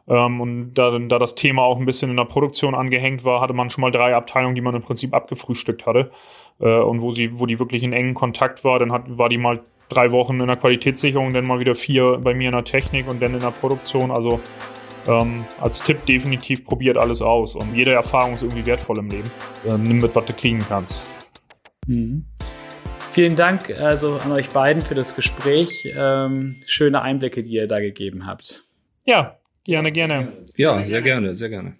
Ähm, 0.08 0.42
und 0.42 0.74
da, 0.74 0.98
da 0.98 1.20
das 1.20 1.36
Thema 1.36 1.64
auch 1.64 1.78
ein 1.78 1.86
bisschen 1.86 2.10
in 2.10 2.18
der 2.18 2.26
Produktion 2.26 2.76
angehängt 2.76 3.24
war, 3.24 3.42
hatte 3.42 3.54
man 3.54 3.70
schon 3.70 3.82
mal 3.82 3.92
drei 3.92 4.16
Abteilungen, 4.16 4.56
die 4.56 4.62
man 4.62 4.76
im 4.76 4.82
Prinzip 4.82 5.14
abgefrühstückt 5.14 5.86
hatte. 5.86 6.12
Äh, 6.60 6.80
und 6.80 7.02
wo 7.02 7.12
sie, 7.12 7.40
wo 7.40 7.46
die 7.46 7.60
wirklich 7.60 7.84
in 7.84 7.94
engen 7.94 8.14
Kontakt 8.14 8.64
war, 8.64 8.80
dann 8.80 8.92
hat, 8.92 9.18
war 9.18 9.30
die 9.30 9.38
mal 9.38 9.62
drei 9.88 10.12
Wochen 10.12 10.40
in 10.40 10.48
der 10.48 10.58
Qualitätssicherung, 10.58 11.34
dann 11.34 11.46
mal 11.46 11.60
wieder 11.60 11.76
vier 11.76 12.20
bei 12.20 12.34
mir 12.34 12.50
in 12.50 12.56
der 12.56 12.64
Technik 12.64 13.10
und 13.10 13.22
dann 13.22 13.34
in 13.34 13.40
der 13.40 13.52
Produktion. 13.52 14.12
Also 14.12 14.40
ähm, 15.10 15.44
als 15.60 15.84
Tipp 15.84 16.06
definitiv 16.06 16.64
probiert 16.64 16.98
alles 16.98 17.22
aus 17.22 17.56
und 17.56 17.76
jede 17.76 17.94
Erfahrung 17.94 18.34
ist 18.34 18.44
irgendwie 18.44 18.66
wertvoll 18.66 19.00
im 19.00 19.10
Leben. 19.10 19.30
Äh, 19.68 19.78
nimm 19.78 19.98
mit, 19.98 20.16
was 20.16 20.26
du 20.26 20.34
kriegen 20.34 20.60
kannst. 20.60 21.02
Mhm. 21.88 22.26
Vielen 23.12 23.36
Dank 23.36 23.78
also 23.80 24.18
an 24.18 24.32
euch 24.32 24.50
beiden 24.50 24.82
für 24.82 24.96
das 24.96 25.16
Gespräch. 25.16 25.92
Ähm, 25.98 26.56
schöne 26.66 27.02
Einblicke, 27.02 27.44
die 27.44 27.56
ihr 27.56 27.68
da 27.68 27.80
gegeben 27.80 28.28
habt. 28.28 28.64
Ja, 29.04 29.40
Gerne, 29.70 29.92
gerne. 29.92 30.34
Ja, 30.58 30.84
sehr 30.84 31.04
gerne, 31.04 31.36
sehr 31.36 31.50
gerne. 31.50 31.76